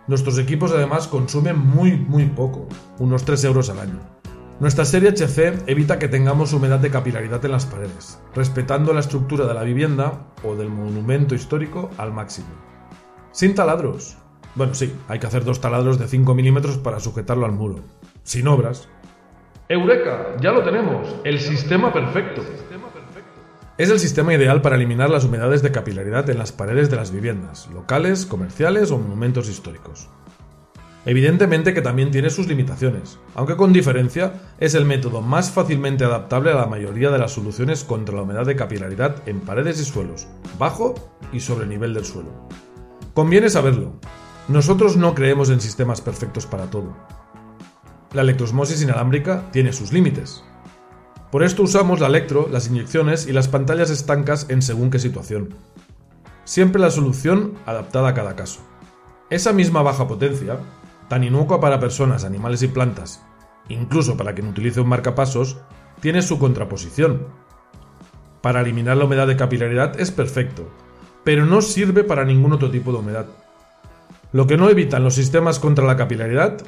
Nuestros 0.07 0.39
equipos 0.39 0.73
además 0.73 1.09
consumen 1.09 1.59
muy 1.59 1.93
muy 1.97 2.27
poco, 2.27 2.69
unos 2.99 3.25
3 3.25 3.45
euros 3.45 3.71
al 3.71 3.81
año. 3.81 4.18
Nuestra 4.61 4.85
serie 4.85 5.11
HC 5.11 5.69
evita 5.69 6.01
que 6.01 6.09
tengamos 6.09 6.53
humedad 6.53 6.81
de 6.81 6.91
capilaridad 6.91 7.45
en 7.45 7.53
las 7.53 7.65
paredes, 7.65 8.21
respetando 8.35 8.93
la 8.93 8.99
estructura 8.99 9.47
de 9.47 9.55
la 9.55 9.63
vivienda 9.63 10.27
o 10.43 10.57
del 10.57 10.69
monumento 10.69 11.37
histórico 11.37 11.91
al 11.97 12.13
máximo. 12.13 12.49
Sin 13.31 13.55
taladros. 13.55 14.17
Bueno, 14.57 14.75
sí, 14.75 14.93
hay 15.07 15.21
que 15.21 15.29
hacer 15.29 15.45
dos 15.45 15.61
taladros 15.61 16.01
de 16.01 16.09
5 16.09 16.35
milímetros 16.35 16.77
para 16.79 16.99
sujetarlo 16.99 17.47
al 17.47 17.53
muro. 17.53 17.85
Sin 18.25 18.49
obras, 18.49 18.89
Eureka, 19.69 20.35
ya 20.41 20.51
lo 20.51 20.65
tenemos, 20.65 21.21
el 21.23 21.39
sistema 21.39 21.93
perfecto. 21.93 22.43
Es 23.77 23.91
el 23.91 24.01
sistema 24.01 24.35
ideal 24.35 24.61
para 24.61 24.75
eliminar 24.75 25.09
las 25.09 25.25
humedades 25.25 25.63
de 25.63 25.71
capilaridad 25.71 26.29
en 26.31 26.39
las 26.39 26.51
paredes 26.51 26.91
de 26.91 26.97
las 26.97 27.13
viviendas, 27.13 27.69
locales, 27.73 28.27
comerciales 28.27 28.91
o 28.91 28.99
monumentos 28.99 29.49
históricos. 29.49 30.09
Evidentemente 31.05 31.73
que 31.75 31.81
también 31.81 32.11
tiene 32.11 32.31
sus 32.31 32.49
limitaciones, 32.49 33.19
aunque 33.35 33.57
con 33.57 33.73
diferencia 33.73 34.35
es 34.59 34.75
el 34.75 34.85
método 34.85 35.23
más 35.23 35.51
fácilmente 35.51 36.05
adaptable 36.05 36.51
a 36.51 36.57
la 36.57 36.67
mayoría 36.67 37.11
de 37.11 37.19
las 37.19 37.33
soluciones 37.33 37.85
contra 37.85 38.17
la 38.17 38.23
humedad 38.23 38.45
de 38.45 38.57
capilaridad 38.57 39.23
en 39.27 39.41
paredes 39.41 39.81
y 39.81 39.85
suelos, 39.85 40.27
bajo 40.59 40.95
y 41.33 41.41
sobre 41.41 41.65
el 41.65 41.71
nivel 41.71 41.95
del 41.95 42.05
suelo. 42.05 42.49
Conviene 43.15 43.49
saberlo. 43.49 44.01
Nosotros 44.49 44.97
no 44.97 45.15
creemos 45.15 45.51
en 45.51 45.61
sistemas 45.61 46.01
perfectos 46.01 46.47
para 46.47 46.71
todo 46.71 46.95
la 48.13 48.23
electrosmosis 48.23 48.83
inalámbrica 48.83 49.51
tiene 49.53 49.73
sus 49.73 49.93
límites. 49.93 50.43
Por 51.31 51.43
esto 51.43 51.63
usamos 51.63 52.01
la 52.01 52.07
electro, 52.07 52.49
las 52.51 52.69
inyecciones 52.69 53.27
y 53.27 53.33
las 53.33 53.49
pantallas 53.49 53.91
estancas 53.91 54.47
en 54.49 54.63
según 54.63 54.91
qué 54.91 54.99
situación. 54.99 55.55
Siempre 56.45 56.81
la 56.81 56.91
solución 56.91 57.55
adaptada 57.67 58.09
a 58.09 58.15
cada 58.15 58.35
caso. 58.35 58.61
Esa 59.29 59.53
misma 59.53 59.83
baja 59.83 60.09
potencia, 60.09 60.59
tan 61.09 61.25
inocua 61.25 61.61
para 61.61 61.81
personas, 61.81 62.25
animales 62.25 62.63
y 62.63 62.69
plantas, 62.69 63.25
incluso 63.69 64.17
para 64.17 64.35
quien 64.35 64.49
utilice 64.49 64.81
un 64.81 64.89
marcapasos, 64.89 65.59
tiene 66.01 66.23
su 66.23 66.39
contraposición. 66.39 67.27
Para 68.41 68.61
eliminar 68.61 68.97
la 68.97 69.05
humedad 69.05 69.27
de 69.27 69.37
capilaridad 69.37 69.99
es 69.99 70.11
perfecto, 70.11 70.71
pero 71.25 71.45
no 71.45 71.61
sirve 71.61 72.05
para 72.05 72.25
ningún 72.25 72.53
otro 72.53 72.71
tipo 72.71 72.93
de 72.93 72.99
humedad. 72.99 73.27
Lo 74.33 74.47
que 74.47 74.57
no 74.57 74.69
evitan 74.69 75.05
los 75.05 75.15
sistemas 75.15 75.59
contra 75.59 75.87
la 75.87 75.97
capilaridad 75.97 76.59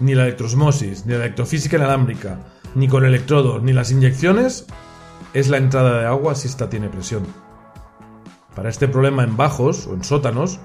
ni 0.00 0.14
la 0.14 0.22
electrosmosis, 0.22 1.04
ni 1.04 1.12
la 1.12 1.24
electrofísica 1.24 1.76
inalámbrica, 1.76 2.38
ni 2.74 2.88
con 2.88 3.04
electrodos, 3.04 3.62
ni 3.62 3.72
las 3.72 3.90
inyecciones, 3.90 4.66
es 5.34 5.48
la 5.48 5.58
entrada 5.58 6.00
de 6.00 6.06
agua 6.06 6.34
si 6.34 6.48
ésta 6.48 6.70
tiene 6.70 6.88
presión. 6.88 7.26
Para 8.54 8.70
este 8.70 8.88
problema 8.88 9.22
en 9.22 9.36
bajos 9.36 9.86
o 9.86 9.94
en 9.94 10.02
sótanos, 10.02 10.58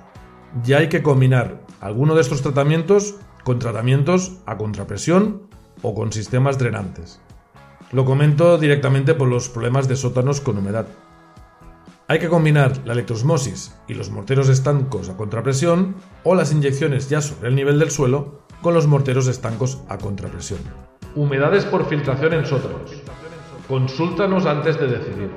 ya 0.64 0.78
hay 0.78 0.90
que 0.90 1.04
combinar 1.04 1.65
alguno 1.86 2.16
de 2.16 2.22
estos 2.22 2.42
tratamientos 2.42 3.16
con 3.44 3.60
tratamientos 3.60 4.38
a 4.48 4.58
contrapresión 4.58 5.44
o 5.84 5.94
con 5.94 6.12
sistemas 6.12 6.58
drenantes. 6.58 7.22
Lo 7.92 8.06
comento 8.06 8.58
directamente 8.58 9.14
por 9.14 9.28
los 9.28 9.50
problemas 9.50 9.88
de 9.88 9.96
sótanos 9.96 10.42
con 10.42 10.58
humedad. 10.58 10.88
Hay 12.08 12.18
que 12.18 12.28
combinar 12.28 12.82
la 12.86 12.94
electrosmosis 12.94 13.76
y 13.88 13.94
los 13.94 14.10
morteros 14.10 14.50
estancos 14.50 15.10
a 15.10 15.18
contrapresión 15.18 15.96
o 16.24 16.34
las 16.34 16.52
inyecciones 16.52 17.08
ya 17.08 17.22
sobre 17.22 17.50
el 17.50 17.56
nivel 17.56 17.78
del 17.78 17.92
suelo 17.92 18.42
con 18.64 18.74
los 18.74 18.88
morteros 18.88 19.28
estancos 19.28 19.80
a 19.88 20.00
contrapresión. 20.00 20.60
Humedades 21.16 21.66
por 21.66 21.88
filtración 21.88 22.34
en 22.34 22.48
sótanos. 22.48 23.04
Consúltanos 23.68 24.48
antes 24.48 24.80
de 24.80 24.88
decidir. 24.88 25.30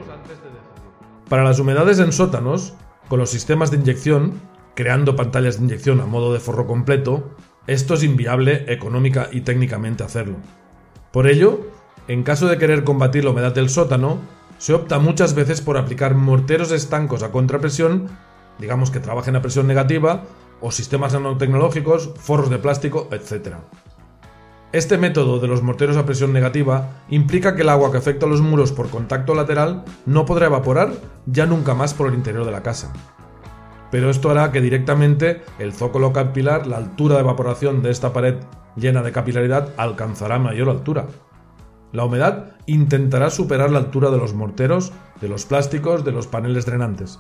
Para 1.29 1.45
las 1.45 1.59
humedades 1.59 1.99
en 1.99 2.13
sótanos, 2.13 2.73
con 3.09 3.19
los 3.19 3.29
sistemas 3.29 3.71
de 3.71 3.77
inyección, 3.77 4.33
creando 4.79 5.17
pantallas 5.17 5.59
de 5.59 5.65
inyección 5.65 6.01
a 6.01 6.07
modo 6.07 6.33
de 6.33 6.39
forro 6.39 6.65
completo, 6.69 7.35
esto 7.67 7.95
es 7.95 8.05
inviable 8.05 8.65
económica 8.69 9.29
y 9.33 9.41
técnicamente 9.41 10.05
hacerlo. 10.05 10.37
Por 11.11 11.27
ello, 11.27 11.67
en 12.07 12.23
caso 12.23 12.47
de 12.47 12.59
querer 12.59 12.85
combatir 12.85 13.25
la 13.25 13.31
humedad 13.31 13.53
del 13.53 13.71
sótano, 13.71 14.21
se 14.59 14.75
opta 14.75 15.01
muchas 15.01 15.35
veces 15.35 15.63
por 15.63 15.79
aplicar 15.79 16.15
morteros 16.15 16.71
estancos 16.71 17.25
a 17.25 17.33
contrapresión, 17.33 18.07
digamos 18.61 18.93
que 18.93 19.01
trabajen 19.01 19.35
a 19.35 19.43
presión 19.43 19.67
negativa, 19.67 20.23
o 20.61 20.71
sistemas 20.71 21.13
nanotecnológicos, 21.13 22.13
forros 22.17 22.49
de 22.49 22.59
plástico, 22.59 23.09
etc. 23.11 23.57
Este 24.71 24.97
método 24.97 25.41
de 25.41 25.49
los 25.49 25.61
morteros 25.61 25.97
a 25.97 26.07
presión 26.07 26.33
negativa 26.33 27.03
implica 27.09 27.57
que 27.57 27.63
el 27.63 27.71
agua 27.71 27.91
que 27.91 27.99
afecta 27.99 28.27
a 28.27 28.29
los 28.29 28.43
muros 28.43 28.71
por 28.71 28.91
contacto 28.91 29.35
lateral 29.35 29.85
no 30.07 30.25
podrá 30.25 30.47
evaporar 30.47 30.93
ya 31.27 31.47
nunca 31.47 31.75
más 31.75 31.95
por 31.95 32.07
el 32.07 32.15
interior 32.15 32.45
de 32.45 32.53
la 32.53 32.63
casa. 32.63 32.93
Pero 33.91 34.11
esto 34.11 34.31
hará 34.31 34.53
que 34.53 34.61
directamente 34.61 35.43
el 35.59 35.73
zócalo 35.73 36.13
capilar, 36.13 36.67
la 36.67 36.77
altura 36.77 37.17
de 37.17 37.23
evaporación 37.23 37.83
de 37.83 37.91
esta 37.91 38.13
pared 38.13 38.37
llena 38.77 39.03
de 39.03 39.13
capilaridad, 39.13 39.71
alcanzará 39.77 40.39
mayor 40.39 40.69
altura. 40.69 41.07
La 41.93 42.05
humedad 42.05 42.57
intentará 42.67 43.31
superar 43.31 43.71
la 43.71 43.79
altura 43.79 44.11
de 44.11 44.19
los 44.19 44.35
morteros, 44.35 44.93
de 45.21 45.29
los 45.29 45.47
plásticos, 45.47 46.05
de 46.05 46.13
los 46.13 46.27
paneles 46.27 46.67
drenantes, 46.67 47.19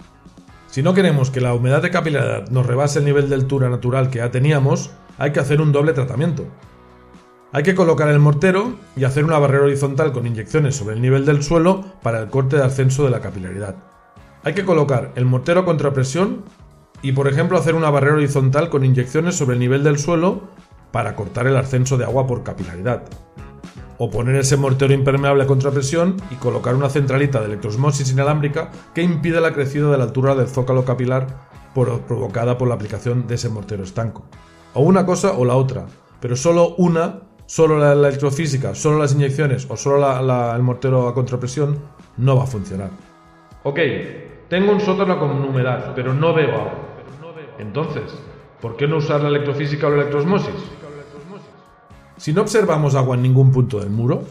si 0.68 0.83
no 0.83 0.92
queremos 0.92 1.31
que 1.31 1.40
la 1.40 1.54
humedad 1.54 1.81
de 1.81 1.90
capilaridad 1.90 2.50
nos 2.50 2.66
rebase 2.66 2.98
el 2.98 3.07
nivel 3.07 3.31
de 3.31 3.37
altura 3.37 3.70
natural 3.70 4.11
que 4.11 4.18
ya 4.18 4.31
teníamos, 4.31 4.90
hay 5.16 5.33
que 5.33 5.40
hacer 5.40 5.62
un 5.62 5.72
doble 5.72 5.94
tratamiento. 5.94 6.46
Hay 7.52 7.62
que 7.62 7.74
colocar 7.74 8.09
el 8.09 8.18
mortero 8.18 8.74
y 8.94 9.04
hacer 9.04 9.24
una 9.24 9.38
barrera 9.38 9.64
horizontal 9.64 10.12
con 10.12 10.26
inyecciones 10.26 10.76
sobre 10.76 10.94
el 10.94 11.00
nivel 11.00 11.24
del 11.24 11.42
suelo 11.42 11.85
para 12.02 12.20
el 12.20 12.28
corte 12.28 12.57
de 12.57 12.64
ascenso 12.64 13.04
de 13.04 13.11
la 13.11 13.20
capilaridad. 13.20 13.76
Hay 14.44 14.55
que 14.55 14.64
colocar 14.64 15.12
el 15.16 15.24
mortero 15.24 15.61
a 15.61 15.64
contrapresión 15.64 16.44
y, 17.03 17.12
por 17.12 17.29
ejemplo, 17.29 17.59
hacer 17.59 17.74
una 17.74 17.90
barrera 17.90 18.16
horizontal 18.16 18.70
con 18.70 18.85
inyecciones 18.85 19.37
sobre 19.37 19.55
el 19.55 19.61
nivel 19.61 19.85
del 19.85 19.98
suelo 19.98 20.42
para 20.92 21.16
cortar 21.16 21.46
el 21.46 21.57
ascenso 21.57 21.96
de 21.96 22.05
agua 22.05 22.27
por 22.27 22.42
capilaridad. 22.42 23.03
O 23.98 24.11
poner 24.11 24.37
ese 24.37 24.57
mortero 24.57 24.94
impermeable 24.94 25.42
a 25.42 25.46
contrapresión 25.46 26.16
y 26.31 26.37
colocar 26.37 26.74
una 26.74 26.88
centralita 26.88 27.40
de 27.40 27.46
electrosmosis 27.46 28.12
inalámbrica 28.12 28.70
que 28.94 29.03
impide 29.03 29.40
la 29.40 29.53
crecida 29.53 29.90
de 29.90 29.98
la 29.98 30.05
altura 30.05 30.35
del 30.35 30.48
zócalo 30.48 30.85
capilar 30.85 31.27
provocada 31.74 32.59
por 32.59 32.68
la 32.68 32.74
aplicación 32.74 33.27
de 33.27 33.37
ese 33.37 33.48
mortero 33.48 33.85
estanco. 33.85 34.24
O 34.74 34.83
una 34.83 35.05
cosa 35.05 35.33
o 35.33 35.44
la 35.44 35.55
otra, 35.55 35.87
pero 36.20 36.37
solo 36.37 36.74
una 36.77 37.20
solo 37.46 37.79
la 37.79 37.92
electrofísica, 37.92 38.74
solo 38.74 38.98
las 38.98 39.14
inyecciones 39.14 39.66
o 39.70 39.77
solo 39.77 40.07
el 40.55 40.62
mortero 40.62 41.09
a 41.09 41.14
contrapresión 41.14 41.79
no 42.18 42.37
va 42.37 42.44
a 42.44 42.46
funcionar. 42.46 42.90
Ok, 43.62 43.79
tengo 44.48 44.72
un 44.72 44.80
sótano 44.80 45.18
con 45.18 45.30
humedad, 45.44 45.92
pero 45.94 46.14
no 46.14 46.32
veo 46.32 46.54
agua. 46.54 46.72
Entonces, 47.58 48.14
¿por 48.61 48.76
qué 48.76 48.87
no 48.87 48.96
usar 48.96 49.22
la 49.22 49.28
electrofísica 49.28 49.87
o 49.87 49.90
la 49.90 50.02
electrosmosis? 50.02 50.54
Si 52.16 52.32
no 52.32 52.42
observamos 52.42 52.94
agua 52.94 53.16
en 53.16 53.22
ningún 53.22 53.52
punto 53.52 53.78
del 53.78 53.90
muro, 53.90 54.24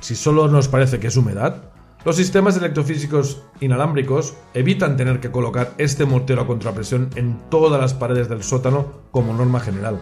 si 0.00 0.14
solo 0.14 0.48
nos 0.48 0.68
parece 0.68 1.00
que 1.00 1.08
es 1.08 1.16
humedad, 1.16 1.72
los 2.04 2.16
sistemas 2.16 2.56
electrofísicos 2.56 3.42
inalámbricos 3.60 4.34
evitan 4.54 4.96
tener 4.96 5.20
que 5.20 5.30
colocar 5.30 5.72
este 5.78 6.04
mortero 6.04 6.42
a 6.42 6.46
contrapresión 6.46 7.10
en 7.14 7.38
todas 7.48 7.80
las 7.80 7.94
paredes 7.94 8.28
del 8.28 8.42
sótano 8.42 8.86
como 9.12 9.32
norma 9.32 9.60
general. 9.60 10.00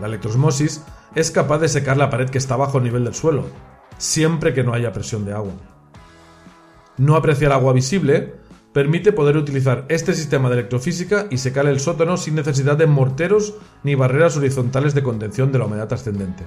La 0.00 0.08
electrosmosis 0.08 0.84
es 1.14 1.30
capaz 1.30 1.58
de 1.58 1.68
secar 1.68 1.96
la 1.96 2.10
pared 2.10 2.28
que 2.28 2.38
está 2.38 2.56
bajo 2.56 2.78
el 2.78 2.84
nivel 2.84 3.04
del 3.04 3.14
suelo, 3.14 3.44
siempre 3.96 4.52
que 4.52 4.64
no 4.64 4.74
haya 4.74 4.92
presión 4.92 5.24
de 5.24 5.32
agua. 5.32 5.52
No 6.98 7.16
apreciar 7.16 7.52
agua 7.52 7.72
visible 7.72 8.34
permite 8.72 9.12
poder 9.12 9.36
utilizar 9.36 9.86
este 9.88 10.14
sistema 10.14 10.48
de 10.48 10.56
electrofísica 10.56 11.28
y 11.30 11.38
secar 11.38 11.66
el 11.66 11.80
sótano 11.80 12.16
sin 12.16 12.34
necesidad 12.34 12.76
de 12.76 12.86
morteros 12.86 13.54
ni 13.82 13.94
barreras 13.94 14.36
horizontales 14.36 14.94
de 14.94 15.02
contención 15.02 15.52
de 15.52 15.58
la 15.58 15.64
humedad 15.64 15.92
ascendente. 15.92 16.44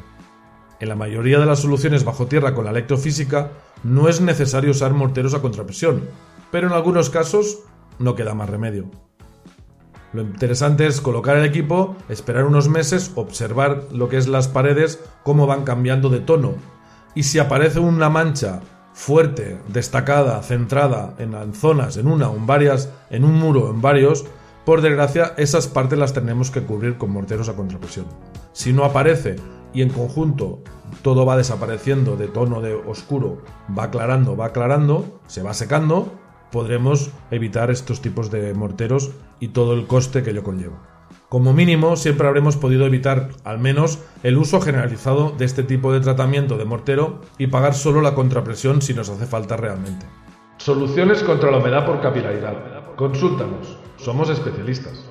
En 0.79 0.89
la 0.89 0.95
mayoría 0.95 1.39
de 1.39 1.45
las 1.45 1.59
soluciones 1.59 2.03
bajo 2.03 2.27
tierra 2.27 2.53
con 2.53 2.65
la 2.65 2.71
electrofísica 2.71 3.51
no 3.83 4.09
es 4.09 4.21
necesario 4.21 4.71
usar 4.71 4.93
morteros 4.93 5.33
a 5.33 5.41
contrapresión, 5.41 6.03
pero 6.51 6.67
en 6.67 6.73
algunos 6.73 7.09
casos 7.09 7.59
no 7.97 8.15
queda 8.15 8.33
más 8.33 8.49
remedio. 8.49 8.89
Lo 10.13 10.21
interesante 10.21 10.87
es 10.87 11.01
colocar 11.01 11.37
el 11.37 11.45
equipo, 11.45 11.95
esperar 12.09 12.45
unos 12.45 12.69
meses, 12.69 13.11
observar 13.15 13.83
lo 13.91 14.09
que 14.09 14.17
es 14.17 14.27
las 14.27 14.47
paredes, 14.47 15.03
cómo 15.23 15.45
van 15.45 15.63
cambiando 15.63 16.09
de 16.09 16.19
tono. 16.19 16.55
Y 17.13 17.23
si 17.23 17.39
aparece 17.39 17.79
una 17.79 18.09
mancha 18.09 18.61
fuerte, 18.99 19.57
destacada, 19.69 20.43
centrada 20.43 21.15
en 21.19 21.53
zonas, 21.53 21.95
en 21.95 22.05
una 22.05 22.29
o 22.29 22.35
en 22.35 22.45
varias, 22.45 22.91
en 23.09 23.23
un 23.23 23.39
muro, 23.39 23.69
en 23.69 23.81
varios, 23.81 24.25
por 24.65 24.81
desgracia 24.81 25.33
esas 25.37 25.67
partes 25.67 25.97
las 25.97 26.11
tenemos 26.11 26.51
que 26.51 26.63
cubrir 26.63 26.97
con 26.97 27.11
morteros 27.11 27.47
a 27.47 27.55
contrapresión. 27.55 28.07
Si 28.51 28.73
no 28.73 28.83
aparece 28.83 29.37
y 29.73 29.83
en 29.83 29.89
conjunto 29.89 30.63
todo 31.01 31.25
va 31.25 31.37
desapareciendo 31.37 32.17
de 32.17 32.27
tono 32.27 32.59
de 32.59 32.73
oscuro, 32.73 33.41
va 33.75 33.83
aclarando, 33.83 34.35
va 34.35 34.47
aclarando, 34.47 35.21
se 35.27 35.43
va 35.43 35.53
secando, 35.53 36.11
podremos 36.51 37.09
evitar 37.31 37.71
estos 37.71 38.01
tipos 38.01 38.29
de 38.29 38.53
morteros 38.53 39.11
y 39.39 39.47
todo 39.47 39.75
el 39.75 39.87
coste 39.87 40.23
que 40.23 40.31
ello 40.31 40.43
conlleva. 40.43 40.98
Como 41.29 41.53
mínimo, 41.53 41.95
siempre 41.95 42.27
habremos 42.27 42.57
podido 42.57 42.87
evitar 42.87 43.29
al 43.43 43.59
menos 43.59 43.99
el 44.23 44.35
uso 44.39 44.59
generalizado 44.61 45.29
de 45.37 45.45
este 45.45 45.61
tipo 45.61 45.93
de 45.93 45.99
tratamiento 45.99 46.57
de 46.57 46.65
mortero 46.65 47.21
y 47.37 47.45
pagar 47.47 47.75
solo 47.75 48.01
la 48.01 48.15
contrapresión 48.15 48.81
si 48.81 48.95
nos 48.95 49.09
hace 49.09 49.27
falta 49.27 49.55
realmente. 49.55 50.07
Soluciones 50.57 51.21
contra 51.21 51.51
la 51.51 51.59
humedad 51.59 51.85
por 51.85 52.01
capilaridad. 52.01 52.55
Consúltanos, 52.95 53.77
somos 53.97 54.31
especialistas. 54.31 55.05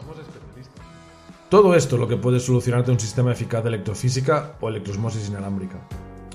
Todo 1.48 1.76
esto 1.76 1.94
es 1.94 2.00
lo 2.00 2.08
que 2.08 2.16
puede 2.16 2.40
solucionarte 2.40 2.90
un 2.90 3.00
sistema 3.00 3.30
eficaz 3.30 3.62
de 3.62 3.68
electrofísica 3.68 4.56
o 4.60 4.68
electrosmosis 4.68 5.28
inalámbrica. 5.28 5.76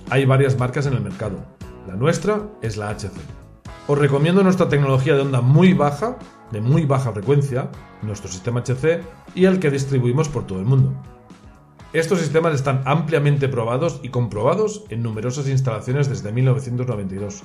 Hay 0.10 0.26
varias 0.26 0.58
marcas 0.58 0.86
en 0.86 0.94
el 0.94 1.02
mercado. 1.02 1.44
La 1.88 1.96
nuestra 1.96 2.42
es 2.62 2.78
la 2.78 2.90
HC. 2.90 3.43
Os 3.86 3.98
recomiendo 3.98 4.44
nuestra 4.44 4.70
tecnología 4.70 5.14
de 5.14 5.22
onda 5.22 5.42
muy 5.42 5.74
baja, 5.74 6.18
de 6.52 6.62
muy 6.62 6.86
baja 6.86 7.12
frecuencia, 7.12 7.70
nuestro 8.02 8.30
sistema 8.32 8.62
HC 8.62 9.02
y 9.36 9.44
el 9.44 9.60
que 9.60 9.70
distribuimos 9.70 10.30
por 10.30 10.48
todo 10.48 10.60
el 10.60 10.66
mundo. 10.66 10.94
Estos 11.92 12.20
sistemas 12.20 12.56
están 12.56 12.82
ampliamente 12.86 13.50
probados 13.50 14.00
y 14.02 14.10
comprobados 14.10 14.86
en 14.90 15.04
numerosas 15.04 15.50
instalaciones 15.50 16.10
desde 16.10 16.32
1992. 16.32 17.44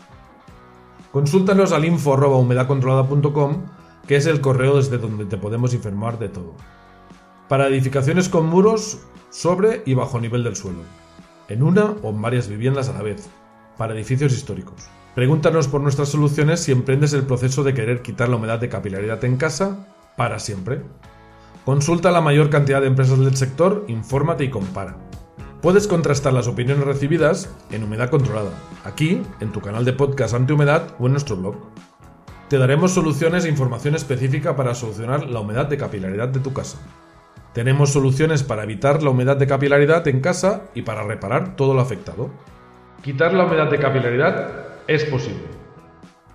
Consúltanos 1.10 1.72
al 1.72 1.84
info.humedadcontrolada.com, 1.84 3.64
que 4.06 4.16
es 4.16 4.26
el 4.26 4.40
correo 4.40 4.76
desde 4.76 4.98
donde 4.98 5.24
te 5.24 5.38
podemos 5.38 5.74
informar 5.74 6.20
de 6.20 6.28
todo. 6.28 6.54
Para 7.48 7.66
edificaciones 7.66 8.28
con 8.28 8.46
muros 8.46 9.00
sobre 9.30 9.82
y 9.86 9.94
bajo 9.94 10.20
nivel 10.20 10.44
del 10.44 10.54
suelo, 10.54 10.82
en 11.48 11.64
una 11.64 11.96
o 12.02 12.10
en 12.10 12.22
varias 12.22 12.48
viviendas 12.48 12.88
a 12.88 12.92
la 12.92 13.02
vez, 13.02 13.28
para 13.78 13.94
edificios 13.94 14.32
históricos. 14.32 14.88
Pregúntanos 15.14 15.68
por 15.68 15.80
nuestras 15.80 16.10
soluciones 16.10 16.60
si 16.60 16.72
emprendes 16.72 17.12
el 17.12 17.22
proceso 17.22 17.64
de 17.64 17.74
querer 17.74 18.02
quitar 18.02 18.28
la 18.28 18.36
humedad 18.36 18.58
de 18.58 18.68
capilaridad 18.68 19.24
en 19.24 19.36
casa 19.36 19.86
para 20.16 20.38
siempre. 20.38 20.82
Consulta 21.64 22.10
la 22.10 22.20
mayor 22.20 22.50
cantidad 22.50 22.80
de 22.80 22.86
empresas 22.88 23.18
del 23.18 23.36
sector, 23.36 23.84
infórmate 23.88 24.44
y 24.44 24.50
compara. 24.50 24.96
Puedes 25.60 25.88
contrastar 25.88 26.32
las 26.32 26.46
opiniones 26.46 26.84
recibidas 26.84 27.50
en 27.72 27.82
Humedad 27.82 28.10
Controlada, 28.10 28.52
aquí, 28.84 29.22
en 29.40 29.50
tu 29.50 29.60
canal 29.60 29.84
de 29.84 29.92
podcast 29.92 30.34
Antihumedad 30.34 30.94
o 31.00 31.06
en 31.06 31.12
nuestro 31.12 31.36
blog. 31.36 31.56
Te 32.48 32.58
daremos 32.58 32.92
soluciones 32.92 33.44
e 33.44 33.48
información 33.48 33.94
específica 33.94 34.56
para 34.56 34.74
solucionar 34.74 35.28
la 35.28 35.40
humedad 35.40 35.66
de 35.66 35.76
capilaridad 35.76 36.28
de 36.28 36.40
tu 36.40 36.52
casa. 36.52 36.78
Tenemos 37.52 37.92
soluciones 37.92 38.44
para 38.44 38.62
evitar 38.62 39.02
la 39.02 39.10
humedad 39.10 39.36
de 39.36 39.48
capilaridad 39.48 40.06
en 40.06 40.20
casa 40.20 40.62
y 40.74 40.82
para 40.82 41.02
reparar 41.02 41.56
todo 41.56 41.74
lo 41.74 41.80
afectado. 41.80 42.30
Quitar 43.02 43.32
la 43.32 43.44
humedad 43.44 43.70
de 43.70 43.78
capilaridad 43.78 44.48
es 44.88 45.04
posible. 45.04 45.44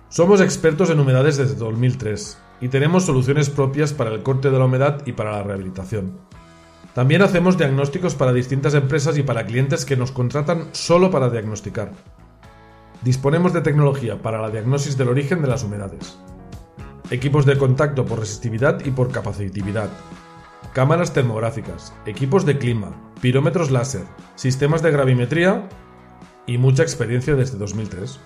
Somos 0.08 0.40
expertos 0.40 0.88
en 0.88 0.98
humedades 0.98 1.36
desde 1.36 1.56
2003 1.56 2.38
y 2.62 2.68
tenemos 2.68 3.04
soluciones 3.04 3.50
propias 3.50 3.92
para 3.92 4.10
el 4.10 4.22
corte 4.22 4.50
de 4.50 4.58
la 4.58 4.64
humedad 4.64 5.02
y 5.04 5.12
para 5.12 5.32
la 5.32 5.42
rehabilitación. 5.42 6.18
También 6.94 7.20
hacemos 7.20 7.58
diagnósticos 7.58 8.14
para 8.14 8.32
distintas 8.32 8.72
empresas 8.72 9.18
y 9.18 9.22
para 9.22 9.44
clientes 9.44 9.84
que 9.84 9.96
nos 9.96 10.10
contratan 10.10 10.68
solo 10.72 11.10
para 11.10 11.28
diagnosticar. 11.28 11.92
Disponemos 13.02 13.52
de 13.52 13.60
tecnología 13.60 14.22
para 14.22 14.40
la 14.40 14.48
diagnosis 14.48 14.96
del 14.96 15.08
origen 15.08 15.42
de 15.42 15.48
las 15.48 15.64
humedades. 15.64 16.18
Equipos 17.10 17.44
de 17.44 17.58
contacto 17.58 18.06
por 18.06 18.20
resistividad 18.20 18.82
y 18.86 18.90
por 18.90 19.10
capacitividad. 19.10 19.90
Cámaras 20.72 21.12
termográficas, 21.12 21.92
equipos 22.06 22.46
de 22.46 22.56
clima, 22.56 23.12
pirómetros 23.20 23.70
láser, 23.70 24.04
sistemas 24.34 24.82
de 24.82 24.92
gravimetría 24.92 25.68
y 26.46 26.58
mucha 26.58 26.82
experiencia 26.82 27.34
desde 27.34 27.58
2003. 27.58 28.18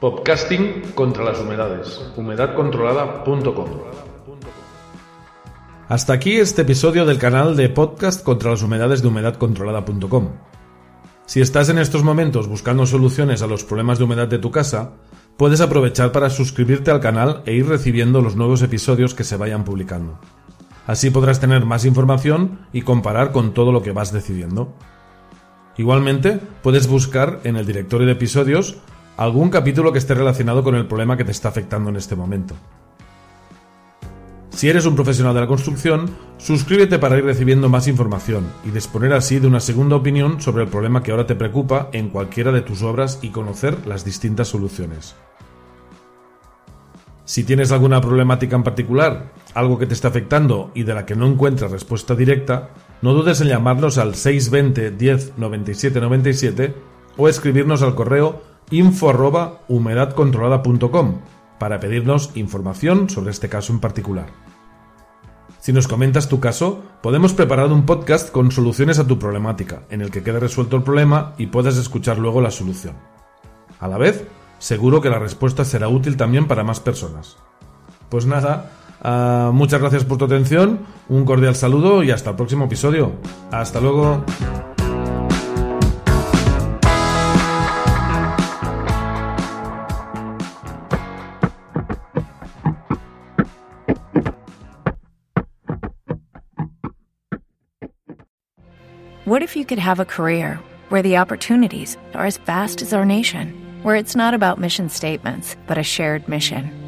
Podcasting 0.00 0.92
contra 0.94 1.24
las 1.24 1.40
humedades. 1.40 2.00
Humedadcontrolada.com. 2.16 3.66
Hasta 5.88 6.12
aquí 6.12 6.36
este 6.36 6.62
episodio 6.62 7.06
del 7.06 7.18
canal 7.18 7.56
de 7.56 7.68
podcast 7.68 8.22
contra 8.22 8.50
las 8.50 8.62
humedades 8.62 9.02
de 9.02 9.08
humedadcontrolada.com. 9.08 10.28
Si 11.26 11.40
estás 11.40 11.68
en 11.68 11.78
estos 11.78 12.04
momentos 12.04 12.46
buscando 12.46 12.86
soluciones 12.86 13.42
a 13.42 13.46
los 13.46 13.64
problemas 13.64 13.98
de 13.98 14.04
humedad 14.04 14.28
de 14.28 14.38
tu 14.38 14.50
casa, 14.50 14.92
puedes 15.36 15.60
aprovechar 15.60 16.12
para 16.12 16.30
suscribirte 16.30 16.90
al 16.90 17.00
canal 17.00 17.42
e 17.46 17.54
ir 17.54 17.66
recibiendo 17.66 18.20
los 18.20 18.36
nuevos 18.36 18.62
episodios 18.62 19.14
que 19.14 19.24
se 19.24 19.36
vayan 19.36 19.64
publicando. 19.64 20.18
Así 20.86 21.10
podrás 21.10 21.38
tener 21.38 21.66
más 21.66 21.84
información 21.84 22.60
y 22.72 22.82
comparar 22.82 23.32
con 23.32 23.52
todo 23.52 23.72
lo 23.72 23.82
que 23.82 23.92
vas 23.92 24.12
decidiendo. 24.12 24.74
Igualmente, 25.78 26.40
puedes 26.62 26.88
buscar 26.88 27.40
en 27.44 27.56
el 27.56 27.64
directorio 27.64 28.06
de 28.06 28.12
episodios 28.12 28.78
algún 29.16 29.48
capítulo 29.48 29.92
que 29.92 29.98
esté 29.98 30.12
relacionado 30.12 30.62
con 30.62 30.74
el 30.74 30.86
problema 30.86 31.16
que 31.16 31.24
te 31.24 31.30
está 31.30 31.48
afectando 31.48 31.88
en 31.88 31.96
este 31.96 32.16
momento. 32.16 32.54
Si 34.50 34.68
eres 34.68 34.86
un 34.86 34.96
profesional 34.96 35.34
de 35.34 35.42
la 35.42 35.46
construcción, 35.46 36.10
suscríbete 36.36 36.98
para 36.98 37.16
ir 37.16 37.24
recibiendo 37.24 37.68
más 37.68 37.86
información 37.86 38.48
y 38.64 38.70
disponer 38.70 39.12
así 39.12 39.38
de 39.38 39.46
una 39.46 39.60
segunda 39.60 39.94
opinión 39.94 40.40
sobre 40.40 40.64
el 40.64 40.68
problema 40.68 41.04
que 41.04 41.12
ahora 41.12 41.28
te 41.28 41.36
preocupa 41.36 41.90
en 41.92 42.08
cualquiera 42.08 42.50
de 42.50 42.62
tus 42.62 42.82
obras 42.82 43.20
y 43.22 43.28
conocer 43.28 43.86
las 43.86 44.04
distintas 44.04 44.48
soluciones. 44.48 45.14
Si 47.24 47.44
tienes 47.44 47.70
alguna 47.70 48.00
problemática 48.00 48.56
en 48.56 48.64
particular, 48.64 49.32
algo 49.54 49.78
que 49.78 49.86
te 49.86 49.94
está 49.94 50.08
afectando 50.08 50.72
y 50.74 50.82
de 50.82 50.94
la 50.94 51.06
que 51.06 51.14
no 51.14 51.26
encuentras 51.26 51.70
respuesta 51.70 52.16
directa, 52.16 52.70
no 53.02 53.14
dudes 53.14 53.40
en 53.40 53.48
llamarnos 53.48 53.98
al 53.98 54.14
620 54.14 54.90
10 54.92 55.32
97 55.36 56.00
97 56.00 56.74
o 57.16 57.28
escribirnos 57.28 57.82
al 57.82 57.94
correo 57.94 58.42
info 58.70 59.12
para 61.58 61.80
pedirnos 61.80 62.30
información 62.34 63.10
sobre 63.10 63.30
este 63.30 63.48
caso 63.48 63.72
en 63.72 63.80
particular. 63.80 64.26
Si 65.60 65.72
nos 65.72 65.88
comentas 65.88 66.28
tu 66.28 66.38
caso, 66.40 66.82
podemos 67.02 67.32
preparar 67.32 67.72
un 67.72 67.84
podcast 67.84 68.30
con 68.30 68.52
soluciones 68.52 68.98
a 68.98 69.06
tu 69.06 69.18
problemática, 69.18 69.82
en 69.90 70.00
el 70.02 70.10
que 70.10 70.22
quede 70.22 70.40
resuelto 70.40 70.76
el 70.76 70.82
problema 70.82 71.34
y 71.36 71.48
puedas 71.48 71.76
escuchar 71.76 72.18
luego 72.18 72.40
la 72.40 72.50
solución. 72.50 72.94
A 73.80 73.88
la 73.88 73.98
vez, 73.98 74.24
seguro 74.58 75.00
que 75.00 75.10
la 75.10 75.18
respuesta 75.18 75.64
será 75.64 75.88
útil 75.88 76.16
también 76.16 76.46
para 76.46 76.64
más 76.64 76.80
personas. 76.80 77.36
Pues 78.08 78.24
nada, 78.24 78.70
uh, 79.02 79.52
muchas 79.52 79.80
gracias 79.80 80.04
por 80.04 80.18
tu 80.18 80.24
atención, 80.24 80.80
un 81.08 81.24
cordial 81.24 81.54
saludo 81.54 82.02
y 82.02 82.10
hasta 82.10 82.30
el 82.30 82.36
próximo 82.36 82.64
episodio. 82.66 83.12
Hasta 83.50 83.80
luego. 83.80 84.24
What 99.28 99.42
if 99.42 99.54
you 99.56 99.66
could 99.66 99.78
have 99.78 100.00
a 100.00 100.06
career 100.06 100.58
where 100.88 101.02
the 101.02 101.18
opportunities 101.18 101.98
are 102.14 102.24
as 102.24 102.38
vast 102.38 102.80
as 102.80 102.94
our 102.94 103.04
nation, 103.04 103.52
where 103.82 103.94
it's 103.94 104.16
not 104.16 104.32
about 104.32 104.58
mission 104.58 104.88
statements, 104.88 105.54
but 105.66 105.76
a 105.76 105.82
shared 105.82 106.26
mission? 106.28 106.87